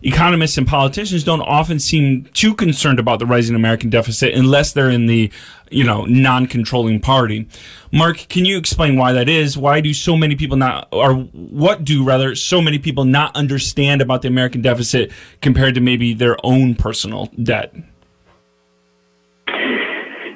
economists 0.03 0.57
and 0.57 0.67
politicians 0.67 1.23
don't 1.23 1.41
often 1.41 1.79
seem 1.79 2.25
too 2.33 2.53
concerned 2.53 2.99
about 2.99 3.19
the 3.19 3.25
rising 3.25 3.55
American 3.55 3.89
deficit 3.89 4.33
unless 4.33 4.73
they're 4.73 4.89
in 4.89 5.05
the, 5.05 5.31
you 5.71 5.83
know, 5.83 6.05
non-controlling 6.05 6.99
party. 6.99 7.47
Mark, 7.91 8.27
can 8.29 8.45
you 8.45 8.57
explain 8.57 8.97
why 8.97 9.13
that 9.13 9.29
is? 9.29 9.57
Why 9.57 9.81
do 9.81 9.93
so 9.93 10.17
many 10.17 10.35
people 10.35 10.57
not, 10.57 10.87
or 10.91 11.13
what 11.13 11.83
do 11.83 12.03
rather, 12.03 12.35
so 12.35 12.61
many 12.61 12.79
people 12.79 13.05
not 13.05 13.35
understand 13.35 14.01
about 14.01 14.21
the 14.21 14.27
American 14.27 14.61
deficit 14.61 15.11
compared 15.41 15.75
to 15.75 15.81
maybe 15.81 16.13
their 16.13 16.37
own 16.43 16.75
personal 16.75 17.27
debt? 17.41 17.73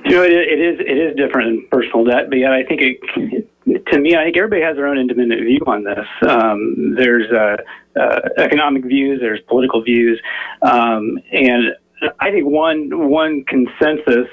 You 0.05 0.15
know, 0.15 0.23
it, 0.23 0.31
it 0.31 0.61
is 0.61 0.79
it 0.79 0.97
is 0.97 1.15
different 1.17 1.49
than 1.49 1.67
personal 1.69 2.05
debt, 2.05 2.29
but 2.29 2.37
yet 2.37 2.53
I 2.53 2.63
think 2.63 2.81
it, 2.81 3.49
to 3.67 3.99
me, 3.99 4.15
I 4.15 4.23
think 4.23 4.37
everybody 4.37 4.61
has 4.61 4.75
their 4.75 4.87
own 4.87 4.97
independent 4.97 5.41
view 5.41 5.59
on 5.67 5.83
this. 5.83 6.07
Um, 6.27 6.95
there's 6.95 7.31
uh, 7.31 7.57
uh, 7.99 8.19
economic 8.37 8.85
views, 8.85 9.19
there's 9.19 9.41
political 9.47 9.83
views, 9.83 10.19
um, 10.61 11.19
and 11.31 11.75
I 12.19 12.31
think 12.31 12.45
one 12.45 13.09
one 13.09 13.43
consensus 13.45 14.27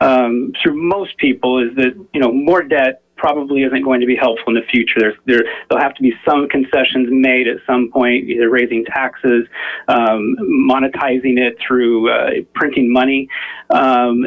um, 0.00 0.52
through 0.62 0.80
most 0.80 1.16
people 1.18 1.62
is 1.62 1.74
that 1.76 1.94
you 2.14 2.20
know 2.20 2.32
more 2.32 2.62
debt 2.62 3.02
probably 3.20 3.62
isn't 3.62 3.82
going 3.82 4.00
to 4.00 4.06
be 4.06 4.16
helpful 4.16 4.48
in 4.48 4.54
the 4.54 4.66
future. 4.70 4.98
There's, 4.98 5.14
there, 5.26 5.44
there'll 5.68 5.82
have 5.82 5.94
to 5.94 6.02
be 6.02 6.12
some 6.26 6.48
concessions 6.48 7.08
made 7.10 7.46
at 7.46 7.58
some 7.66 7.90
point, 7.92 8.24
either 8.24 8.48
raising 8.48 8.84
taxes, 8.86 9.46
um, 9.88 10.36
monetizing 10.68 11.38
it 11.38 11.56
through 11.64 12.10
uh, 12.10 12.30
printing 12.54 12.90
money. 12.90 13.28
Um, 13.68 14.22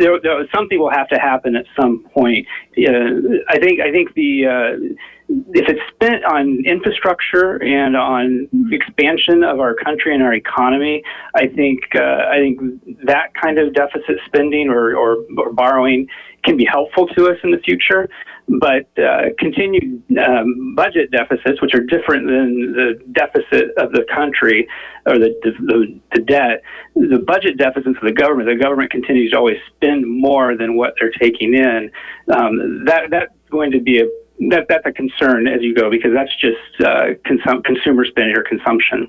there, 0.00 0.18
there, 0.20 0.46
something 0.52 0.78
will 0.78 0.90
have 0.90 1.08
to 1.10 1.18
happen 1.18 1.54
at 1.54 1.66
some 1.80 2.04
point. 2.12 2.46
Uh, 2.76 3.38
I 3.48 3.58
think. 3.58 3.80
I 3.80 3.92
think 3.92 4.14
the 4.14 4.46
uh, 4.46 4.94
if 5.28 5.68
it's 5.68 5.80
spent 5.94 6.24
on 6.24 6.64
infrastructure 6.64 7.62
and 7.62 7.96
on 7.96 8.48
expansion 8.72 9.44
of 9.44 9.60
our 9.60 9.74
country 9.74 10.14
and 10.14 10.22
our 10.22 10.32
economy, 10.32 11.02
I 11.34 11.48
think 11.48 11.80
uh, 11.94 12.28
I 12.30 12.38
think 12.38 13.04
that 13.04 13.34
kind 13.34 13.58
of 13.58 13.74
deficit 13.74 14.16
spending 14.26 14.68
or, 14.68 14.96
or, 14.96 15.18
or, 15.36 15.52
borrowing 15.52 16.06
can 16.44 16.56
be 16.56 16.64
helpful 16.64 17.06
to 17.08 17.28
us 17.28 17.36
in 17.44 17.50
the 17.50 17.58
future. 17.58 18.08
But 18.48 18.88
uh, 18.98 19.34
continued 19.38 20.02
um, 20.18 20.74
budget 20.74 21.10
deficits, 21.10 21.60
which 21.60 21.74
are 21.74 21.80
different 21.80 22.26
than 22.26 22.72
the 22.72 22.98
deficit 23.12 23.76
of 23.76 23.92
the 23.92 24.06
country 24.14 24.66
or 25.04 25.18
the, 25.18 25.34
the, 25.42 26.00
the 26.14 26.22
debt, 26.22 26.62
the 26.94 27.18
budget 27.18 27.58
deficits 27.58 27.98
of 28.00 28.04
the 28.04 28.12
government, 28.12 28.48
the 28.48 28.56
government 28.56 28.90
continues 28.90 29.32
to 29.32 29.38
always 29.38 29.58
spend 29.76 30.06
more 30.06 30.56
than 30.56 30.78
what 30.78 30.94
they're 30.98 31.12
taking 31.20 31.52
in. 31.52 31.90
Um, 32.32 32.86
that 32.86 33.10
that's 33.10 33.32
going 33.50 33.70
to 33.72 33.80
be 33.80 34.00
a 34.00 34.06
that 34.50 34.66
that's 34.68 34.86
a 34.86 34.92
concern 34.92 35.46
as 35.48 35.62
you 35.62 35.74
go 35.74 35.90
because 35.90 36.12
that's 36.14 36.34
just 36.36 36.56
uh, 36.80 37.14
consum- 37.26 37.64
consumer 37.64 38.04
spending 38.04 38.36
or 38.36 38.42
consumption. 38.42 39.08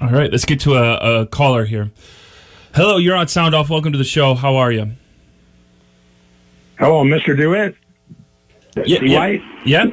All 0.00 0.10
right, 0.10 0.30
let's 0.30 0.44
get 0.44 0.60
to 0.60 0.74
a, 0.74 1.22
a 1.22 1.26
caller 1.26 1.64
here. 1.64 1.90
Hello, 2.74 2.98
you're 2.98 3.16
on 3.16 3.28
Sound 3.28 3.54
Off. 3.54 3.70
Welcome 3.70 3.92
to 3.92 3.98
the 3.98 4.04
show. 4.04 4.34
How 4.34 4.56
are 4.56 4.70
you? 4.70 4.92
Hello, 6.78 7.04
Mr. 7.04 7.36
DeWitt. 7.36 7.74
Yeah, 8.84 8.98
D. 9.00 9.06
yeah, 9.10 9.18
White? 9.18 9.42
yeah. 9.64 9.84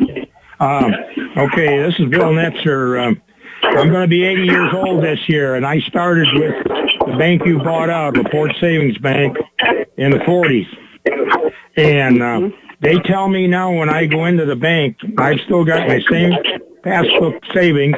Um, 0.60 0.93
okay, 1.38 1.82
this 1.82 1.97
is 1.99 2.10
Bill 2.10 2.34
Netzer. 2.34 3.02
Um, 3.02 3.21
I'm 3.63 3.89
going 3.89 4.02
to 4.02 4.08
be 4.08 4.23
80 4.23 4.43
years 4.43 4.73
old 4.73 5.04
this 5.04 5.19
year, 5.30 5.56
and 5.56 5.65
I 5.65 5.80
started 5.80 6.28
with 6.34 6.56
the 7.08 7.15
bank 7.17 7.45
you 7.45 7.60
bought 7.60 7.89
out, 7.89 8.17
LaPorte 8.17 8.56
Savings 8.60 8.97
Bank, 8.97 9.38
in 9.97 10.12
the 10.12 10.17
40s. 10.19 10.67
And 11.78 12.21
uh, 12.21 12.49
they 12.83 12.99
tell 12.99 13.29
me 13.29 13.47
now 13.47 13.71
when 13.71 13.89
I 13.89 14.05
go 14.05 14.25
into 14.25 14.45
the 14.45 14.57
bank, 14.57 14.97
I've 15.17 15.39
still 15.45 15.63
got 15.63 15.87
my 15.87 16.01
same 16.11 16.33
passbook 16.83 17.41
savings 17.53 17.95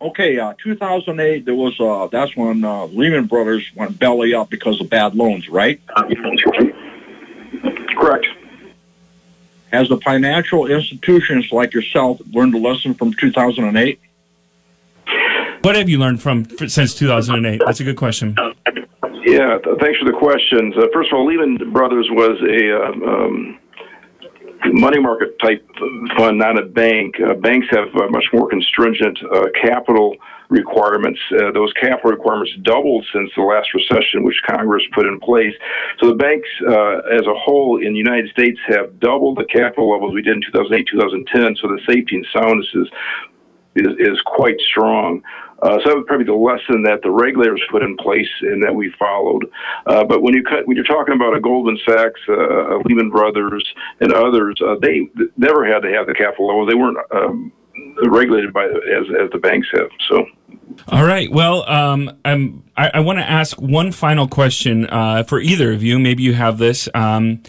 Okay, 0.00 0.36
uh, 0.36 0.52
2008, 0.60 1.44
there 1.44 1.54
was, 1.54 1.78
uh, 1.78 2.08
that's 2.08 2.36
when 2.36 2.64
uh, 2.64 2.86
Lehman 2.86 3.26
Brothers 3.26 3.70
went 3.76 4.00
belly 4.00 4.34
up 4.34 4.50
because 4.50 4.80
of 4.80 4.90
bad 4.90 5.14
loans, 5.14 5.48
right? 5.48 5.80
Correct. 7.96 8.26
Has 9.72 9.88
the 9.88 9.98
financial 9.98 10.66
institutions 10.66 11.52
like 11.52 11.72
yourself 11.72 12.20
learned 12.32 12.56
a 12.56 12.58
lesson 12.58 12.94
from 12.94 13.12
2008? 13.12 14.00
What 15.62 15.76
have 15.76 15.88
you 15.88 15.98
learned 15.98 16.20
from 16.20 16.48
f- 16.60 16.68
since 16.68 16.96
2008? 16.96 17.62
That's 17.64 17.78
a 17.78 17.84
good 17.84 17.96
question. 17.96 18.34
Yeah, 19.24 19.58
th- 19.58 19.78
thanks 19.78 20.00
for 20.00 20.04
the 20.04 20.16
questions. 20.18 20.76
Uh, 20.76 20.88
first 20.92 21.12
of 21.12 21.18
all, 21.18 21.26
Lehman 21.26 21.70
Brothers 21.70 22.08
was 22.10 22.40
a 22.42 22.84
um, 22.84 23.02
um, 23.04 23.58
money 24.72 25.00
market 25.00 25.38
type 25.40 25.66
fund, 26.16 26.38
not 26.38 26.58
a 26.58 26.66
bank. 26.66 27.16
Uh, 27.20 27.34
banks 27.34 27.66
have 27.70 27.88
uh, 27.94 28.08
much 28.10 28.24
more 28.32 28.48
constringent 28.48 29.18
uh, 29.32 29.46
capital 29.60 30.16
requirements. 30.48 31.20
Uh, 31.32 31.50
those 31.52 31.72
capital 31.74 32.10
requirements 32.10 32.52
doubled 32.62 33.04
since 33.12 33.30
the 33.36 33.42
last 33.42 33.68
recession, 33.74 34.22
which 34.22 34.36
Congress 34.48 34.82
put 34.94 35.06
in 35.06 35.18
place. 35.20 35.54
So 36.00 36.08
the 36.08 36.14
banks, 36.14 36.48
uh, 36.66 37.16
as 37.16 37.26
a 37.26 37.34
whole 37.34 37.78
in 37.82 37.92
the 37.92 37.98
United 37.98 38.30
States, 38.30 38.58
have 38.68 38.98
doubled 39.00 39.38
the 39.38 39.44
capital 39.44 39.90
levels 39.90 40.14
we 40.14 40.22
did 40.22 40.36
in 40.36 40.42
2008, 40.52 40.86
2010. 40.92 41.56
So 41.60 41.68
the 41.68 41.80
safety 41.86 42.16
and 42.16 42.26
soundness 42.32 42.68
is 42.74 42.88
is, 43.76 43.92
is 43.98 44.18
quite 44.24 44.58
strong. 44.70 45.22
Uh, 45.62 45.78
so 45.82 45.88
that 45.88 45.96
was 45.96 46.04
probably 46.06 46.26
the 46.26 46.34
lesson 46.34 46.82
that 46.82 47.00
the 47.02 47.10
regulators 47.10 47.62
put 47.70 47.82
in 47.82 47.96
place 47.96 48.28
and 48.42 48.62
that 48.62 48.74
we 48.74 48.92
followed. 48.98 49.46
Uh, 49.86 50.04
but 50.04 50.22
when 50.22 50.34
you 50.34 50.42
cut, 50.42 50.66
when 50.66 50.76
you're 50.76 50.84
talking 50.84 51.14
about 51.14 51.34
a 51.34 51.40
Goldman 51.40 51.78
Sachs, 51.88 52.20
uh, 52.28 52.78
Lehman 52.84 53.10
Brothers, 53.10 53.64
and 54.00 54.12
others, 54.12 54.60
uh, 54.60 54.76
they 54.80 55.08
never 55.36 55.66
had 55.66 55.80
to 55.80 55.92
have 55.92 56.06
the 56.06 56.14
capital 56.14 56.48
level. 56.48 56.66
They 56.66 56.74
weren't 56.74 56.98
um, 57.10 57.52
regulated 58.04 58.52
by 58.52 58.66
as 58.66 59.06
as 59.22 59.30
the 59.32 59.38
banks 59.38 59.68
have. 59.72 59.88
So. 60.08 60.26
All 60.88 61.04
right. 61.04 61.30
Well, 61.30 61.68
um, 61.70 62.18
I'm, 62.24 62.64
I, 62.76 62.90
I 62.94 63.00
want 63.00 63.18
to 63.18 63.28
ask 63.28 63.60
one 63.60 63.92
final 63.92 64.26
question 64.28 64.86
uh, 64.86 65.22
for 65.22 65.40
either 65.40 65.72
of 65.72 65.82
you. 65.82 65.98
Maybe 65.98 66.22
you 66.22 66.34
have 66.34 66.58
this. 66.58 66.88
Um, 66.92 67.42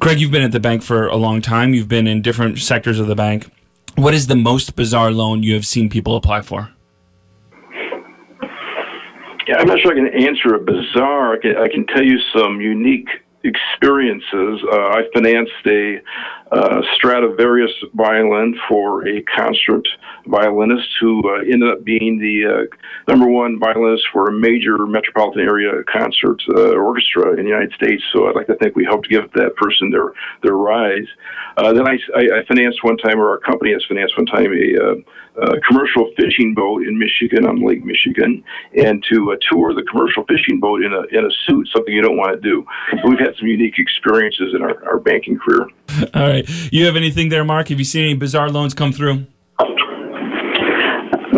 Craig, 0.00 0.18
you've 0.18 0.30
been 0.30 0.42
at 0.42 0.52
the 0.52 0.60
bank 0.60 0.82
for 0.82 1.06
a 1.06 1.16
long 1.16 1.40
time. 1.40 1.74
You've 1.74 1.88
been 1.88 2.06
in 2.06 2.22
different 2.22 2.58
sectors 2.58 2.98
of 2.98 3.06
the 3.06 3.14
bank. 3.14 3.50
What 3.96 4.14
is 4.14 4.26
the 4.26 4.36
most 4.36 4.76
bizarre 4.76 5.10
loan 5.10 5.42
you 5.42 5.54
have 5.54 5.66
seen 5.66 5.88
people 5.88 6.16
apply 6.16 6.42
for? 6.42 6.70
Yeah, 9.48 9.56
I'm 9.56 9.66
not 9.66 9.80
sure 9.80 9.92
I 9.92 9.94
can 9.94 10.08
answer 10.08 10.54
a 10.54 10.58
bizarre. 10.60 11.32
I 11.32 11.38
can, 11.38 11.56
I 11.56 11.68
can 11.68 11.86
tell 11.86 12.04
you 12.04 12.18
some 12.36 12.60
unique 12.60 13.08
experiences. 13.44 14.60
Uh, 14.70 14.76
I 14.76 15.04
financed 15.14 15.52
a 15.66 16.02
uh, 16.50 16.80
Stradivarius 16.94 17.72
violin 17.94 18.58
for 18.68 19.06
a 19.06 19.22
concert 19.22 19.86
violinist 20.26 20.88
who 21.00 21.22
uh, 21.28 21.40
ended 21.40 21.70
up 21.70 21.84
being 21.84 22.18
the 22.18 22.46
uh, 22.46 22.76
number 23.06 23.28
one 23.28 23.58
violinist 23.58 24.04
for 24.12 24.28
a 24.28 24.32
major 24.32 24.86
metropolitan 24.86 25.42
area 25.42 25.72
concert 25.84 26.40
uh, 26.50 26.72
orchestra 26.72 27.30
in 27.32 27.44
the 27.44 27.50
United 27.50 27.72
States. 27.72 28.02
So 28.12 28.28
I'd 28.28 28.34
like 28.34 28.46
to 28.46 28.56
think 28.56 28.76
we 28.76 28.84
helped 28.84 29.08
give 29.08 29.30
that 29.32 29.56
person 29.56 29.90
their 29.90 30.12
their 30.42 30.56
rise. 30.56 31.06
Uh, 31.56 31.72
then 31.72 31.86
I, 31.88 31.98
I, 32.14 32.44
financed 32.46 32.84
one 32.84 32.96
time, 32.98 33.18
or 33.18 33.30
our 33.30 33.38
company 33.38 33.72
has 33.72 33.84
financed 33.88 34.16
one 34.16 34.26
time, 34.26 34.52
a, 34.52 34.78
uh, 34.80 35.42
a 35.42 35.60
commercial 35.62 36.08
fishing 36.16 36.54
boat 36.54 36.82
in 36.82 36.96
Michigan 36.96 37.46
on 37.46 37.66
Lake 37.66 37.84
Michigan, 37.84 38.44
and 38.76 39.04
to 39.10 39.36
tour 39.50 39.74
the 39.74 39.82
commercial 39.82 40.24
fishing 40.24 40.60
boat 40.60 40.82
in 40.84 40.92
a 40.92 41.02
in 41.16 41.24
a 41.24 41.30
suit, 41.46 41.68
something 41.74 41.92
you 41.92 42.02
don't 42.02 42.16
want 42.16 42.40
to 42.40 42.40
do. 42.40 42.64
We've 43.04 43.18
had 43.18 43.34
some 43.38 43.48
unique 43.48 43.78
experiences 43.78 44.54
in 44.54 44.62
our, 44.62 44.84
our 44.88 44.98
banking 44.98 45.38
career. 45.38 45.66
All 46.14 46.22
right. 46.22 46.48
You 46.72 46.86
have 46.86 46.96
anything 46.96 47.28
there, 47.28 47.44
Mark? 47.44 47.68
Have 47.68 47.78
you 47.78 47.84
seen 47.84 48.04
any 48.04 48.14
bizarre 48.14 48.50
loans 48.50 48.74
come 48.74 48.92
through? 48.92 49.26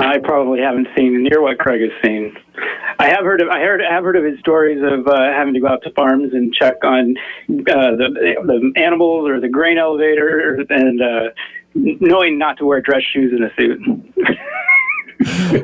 I 0.00 0.18
probably 0.18 0.60
haven't 0.60 0.88
seen 0.96 1.22
near 1.22 1.42
what 1.42 1.58
Craig 1.58 1.82
has 1.82 1.90
seen. 2.04 2.34
I 2.98 3.08
have 3.08 3.24
heard 3.24 3.40
of 3.40 3.48
I 3.48 3.60
heard 3.60 3.80
have 3.80 4.04
heard 4.04 4.16
of 4.16 4.24
his 4.24 4.38
stories 4.40 4.82
of 4.82 5.06
uh, 5.06 5.32
having 5.32 5.54
to 5.54 5.60
go 5.60 5.68
out 5.68 5.82
to 5.84 5.90
farms 5.92 6.32
and 6.32 6.52
check 6.52 6.74
on 6.84 7.16
uh, 7.48 7.96
the 7.96 8.36
the 8.44 8.72
animals 8.76 9.28
or 9.28 9.40
the 9.40 9.48
grain 9.48 9.78
elevator 9.78 10.64
and 10.68 11.00
uh, 11.00 11.30
knowing 11.74 12.38
not 12.38 12.58
to 12.58 12.66
wear 12.66 12.80
dress 12.80 13.02
shoes 13.12 13.32
in 13.32 13.42
a 13.42 13.50
suit. 13.58 13.80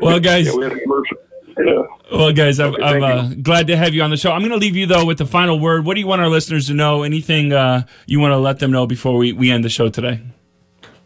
Well, 0.00 0.20
guys. 0.30 0.46
Yeah, 0.46 0.54
we 0.54 0.64
had 0.64 0.72
a 0.72 0.80
commercial. 0.80 1.16
Yeah. 1.58 1.82
Well, 2.12 2.32
guys, 2.32 2.60
I'm, 2.60 2.74
Okay, 2.74 2.84
I'm 2.84 3.02
uh, 3.02 3.34
glad 3.42 3.66
to 3.68 3.76
have 3.76 3.94
you 3.94 4.02
on 4.02 4.10
the 4.10 4.16
show. 4.16 4.30
I'm 4.30 4.40
going 4.40 4.50
to 4.52 4.58
leave 4.58 4.76
you 4.76 4.86
though 4.86 5.04
with 5.04 5.18
the 5.18 5.26
final 5.26 5.58
word. 5.58 5.86
What 5.86 5.94
do 5.94 6.00
you 6.00 6.06
want 6.06 6.20
our 6.20 6.28
listeners 6.28 6.66
to 6.66 6.74
know? 6.74 7.02
Anything 7.02 7.52
uh, 7.52 7.86
you 8.06 8.20
want 8.20 8.32
to 8.32 8.38
let 8.38 8.58
them 8.58 8.70
know 8.70 8.86
before 8.86 9.16
we, 9.16 9.32
we 9.32 9.50
end 9.50 9.64
the 9.64 9.70
show 9.70 9.88
today? 9.88 10.20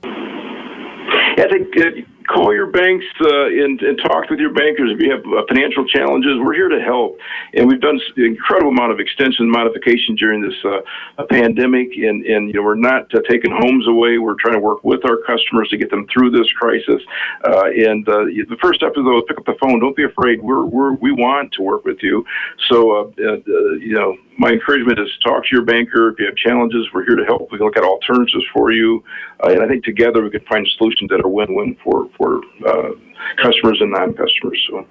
I 0.03 1.47
think 1.49 1.69
uh, 1.79 1.91
call 2.33 2.55
your 2.55 2.71
banks 2.71 3.05
uh, 3.21 3.47
and, 3.47 3.81
and 3.83 3.99
talk 3.99 4.31
with 4.31 4.39
your 4.39 4.55
bankers 4.55 4.91
if 4.95 5.01
you 5.03 5.11
have 5.11 5.25
uh, 5.27 5.43
financial 5.49 5.85
challenges. 5.87 6.39
We're 6.39 6.55
here 6.55 6.69
to 6.69 6.81
help, 6.81 7.19
and 7.55 7.69
we've 7.69 7.81
done 7.81 8.01
an 8.17 8.25
incredible 8.25 8.71
amount 8.71 8.93
of 8.93 9.01
extension 9.01 9.45
and 9.45 9.51
modification 9.51 10.15
during 10.15 10.41
this 10.41 10.55
uh, 10.65 11.25
pandemic. 11.29 11.91
And, 11.97 12.25
and 12.25 12.49
you 12.49 12.55
know 12.55 12.63
we're 12.63 12.77
not 12.77 13.13
uh, 13.15 13.21
taking 13.29 13.51
homes 13.51 13.87
away. 13.89 14.19
We're 14.19 14.39
trying 14.39 14.55
to 14.55 14.61
work 14.61 14.85
with 14.85 15.05
our 15.05 15.19
customers 15.27 15.69
to 15.71 15.77
get 15.77 15.91
them 15.91 16.07
through 16.13 16.31
this 16.31 16.51
crisis. 16.53 17.03
Uh, 17.45 17.67
and 17.67 18.09
uh, 18.09 18.25
the 18.49 18.57
first 18.63 18.81
step 18.81 18.93
is 18.97 19.05
though 19.05 19.23
pick 19.27 19.39
up 19.39 19.47
the 19.47 19.59
phone. 19.61 19.81
Don't 19.81 19.97
be 19.97 20.05
afraid. 20.05 20.41
We're, 20.41 20.65
we're 20.65 20.95
we 20.95 21.13
want 21.13 21.53
to 21.55 21.63
work 21.63 21.85
with 21.85 21.99
you. 22.03 22.25
So 22.71 23.13
you 23.19 23.95
know 23.95 24.17
my 24.41 24.53
encouragement 24.53 24.99
is 24.99 25.07
talk 25.23 25.43
to 25.45 25.49
your 25.53 25.63
banker. 25.63 26.09
If 26.09 26.19
you 26.19 26.25
have 26.25 26.35
challenges, 26.35 26.87
we're 26.95 27.05
here 27.05 27.15
to 27.15 27.27
help. 27.27 27.53
We 27.53 27.59
can 27.59 27.67
look 27.67 27.77
at 27.77 27.85
alternatives 27.85 28.43
for 28.55 28.73
you. 28.73 29.05
Uh, 29.45 29.51
and 29.51 29.63
I 29.63 29.69
think 29.69 29.85
together 29.85 30.23
we 30.23 30.31
can 30.31 30.41
find 30.47 30.67
solutions 30.79 31.11
that 31.11 31.21
are 31.23 31.29
win-win 31.29 31.77
for, 31.85 32.09
for 32.17 32.41
uh, 32.67 32.93
customers 33.37 33.77
and 33.83 33.93
non-customers. 33.93 34.69
So. 34.71 34.87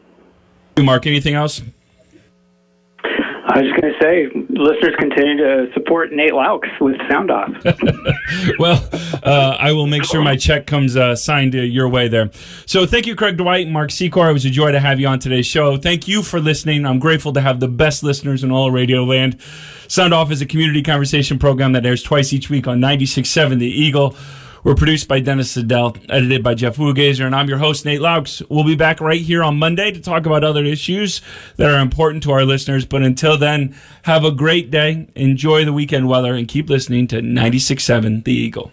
Mark, 0.84 1.08
anything 1.08 1.34
else? 1.34 1.64
I 3.50 3.62
was 3.62 3.72
just 3.72 3.82
going 3.82 3.94
to 3.94 4.00
say, 4.00 4.28
listeners 4.50 4.96
continue 5.00 5.38
to 5.38 5.74
support 5.74 6.12
Nate 6.12 6.34
Loucks 6.34 6.70
with 6.80 6.96
Sound 7.10 7.32
Off. 7.32 7.50
well, 8.60 8.88
uh, 9.24 9.58
I 9.60 9.72
will 9.72 9.88
make 9.88 10.04
sure 10.04 10.22
my 10.22 10.36
check 10.36 10.68
comes 10.68 10.96
uh, 10.96 11.16
signed 11.16 11.56
uh, 11.56 11.60
your 11.60 11.90
way 11.90 12.08
there. 12.08 12.30
So 12.68 12.86
thank 12.86 13.08
you, 13.08 13.16
Craig 13.16 13.38
Dwight, 13.38 13.66
and 13.66 13.74
Mark 13.74 13.90
Secor. 13.90 14.30
It 14.30 14.34
was 14.34 14.46
a 14.46 14.52
joy 14.52 14.72
to 14.72 14.80
have 14.80 15.00
you 15.00 15.08
on 15.08 15.18
today's 15.18 15.48
show. 15.48 15.78
Thank 15.78 16.08
you 16.08 16.22
for 16.22 16.40
listening. 16.40 16.86
I'm 16.86 17.00
grateful 17.00 17.34
to 17.34 17.42
have 17.42 17.60
the 17.60 17.68
best 17.68 18.04
listeners 18.04 18.44
in 18.44 18.52
all 18.52 18.70
radio 18.70 19.04
land. 19.04 19.42
Sound 19.88 20.14
Off 20.14 20.30
is 20.30 20.42
a 20.44 20.46
community 20.46 20.84
conversation 20.84 21.40
program 21.40 21.72
that 21.72 21.84
airs 21.88 22.04
twice 22.04 22.32
each 22.32 22.52
week 22.52 22.68
on 22.68 22.80
96.7 22.80 23.58
The 23.58 23.66
Eagle. 23.66 24.16
We're 24.64 24.76
produced 24.76 25.08
by 25.08 25.22
Dennis 25.22 25.52
Siddall, 25.52 25.96
edited 26.10 26.44
by 26.44 26.54
Jeff 26.54 26.78
Wuggazer, 26.78 27.26
and 27.26 27.34
I'm 27.34 27.48
your 27.48 27.60
host, 27.60 27.86
Nate 27.86 28.02
Loucks. 28.02 28.42
We'll 28.50 28.66
be 28.66 28.76
back 28.76 29.00
right 29.00 29.22
here 29.22 29.42
on 29.42 29.58
Monday 29.58 29.92
to 29.92 30.02
talk 30.02 30.26
about 30.26 30.44
other 30.44 30.66
issues 30.66 31.22
that 31.56 31.72
are 31.72 31.80
important 31.80 32.24
to 32.24 32.32
our 32.32 32.44
listeners. 32.44 32.86
But 32.86 33.04
until 33.04 33.38
then, 33.38 33.76
have 34.04 34.26
a 34.26 34.32
great 34.32 34.70
day, 34.70 35.08
enjoy 35.16 35.64
the 35.64 35.74
weekend 35.74 36.10
weather, 36.10 36.34
and 36.34 36.48
keep 36.48 36.70
listening 36.70 37.08
to 37.08 37.22
96.7 37.22 38.26
The 38.26 38.34
Eagle. 38.34 38.72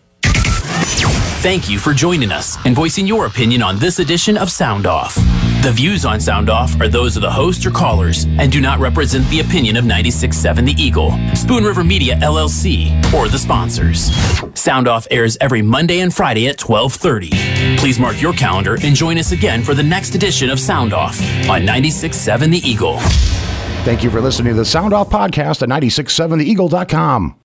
Thank 1.43 1.70
you 1.70 1.78
for 1.78 1.93
joining 1.93 2.32
us 2.32 2.57
and 2.66 2.74
voicing 2.74 3.07
your 3.07 3.26
opinion 3.26 3.62
on 3.62 3.78
this 3.78 4.01
edition 4.01 4.37
of 4.37 4.51
Sound 4.51 4.87
Off. 4.87 5.16
The 5.62 5.72
views 5.72 6.04
on 6.04 6.20
Sound 6.20 6.48
Off 6.48 6.80
are 6.80 6.86
those 6.86 7.16
of 7.16 7.22
the 7.22 7.30
host 7.30 7.66
or 7.66 7.72
callers 7.72 8.24
and 8.24 8.52
do 8.52 8.61
not 8.61 8.78
represent 8.78 9.28
the 9.30 9.40
opinion 9.40 9.76
of 9.76 9.84
96.7 9.84 10.64
The 10.64 10.80
Eagle, 10.80 11.11
Spoon 11.34 11.64
River 11.64 11.82
Media 11.82 12.14
LLC, 12.16 12.92
or 13.12 13.26
the 13.28 13.38
sponsors. 13.38 14.12
Sound 14.59 14.86
Off 14.86 15.09
airs 15.11 15.36
every 15.40 15.62
Monday 15.62 16.00
and 16.00 16.14
Friday 16.14 16.46
at 16.46 16.57
12:30. 16.59 17.30
Please 17.78 17.98
mark 17.98 18.22
your 18.22 18.32
calendar 18.32 18.76
and 18.82 18.94
join 18.94 19.18
us 19.18 19.32
again 19.32 19.62
for 19.64 19.74
the 19.74 19.82
next 19.82 20.14
edition 20.14 20.50
of 20.50 20.61
Sound 20.61 20.92
Off 20.92 21.18
on 21.50 21.62
96.7 21.66 22.50
The 22.52 22.59
Eagle. 22.59 22.98
Thank 23.84 24.04
you 24.04 24.11
for 24.11 24.20
listening 24.20 24.52
to 24.52 24.57
the 24.59 24.64
Sound 24.64 24.92
Off 24.92 25.11
podcast 25.11 25.62
at 25.62 25.68
967theeagle.com. 25.68 27.34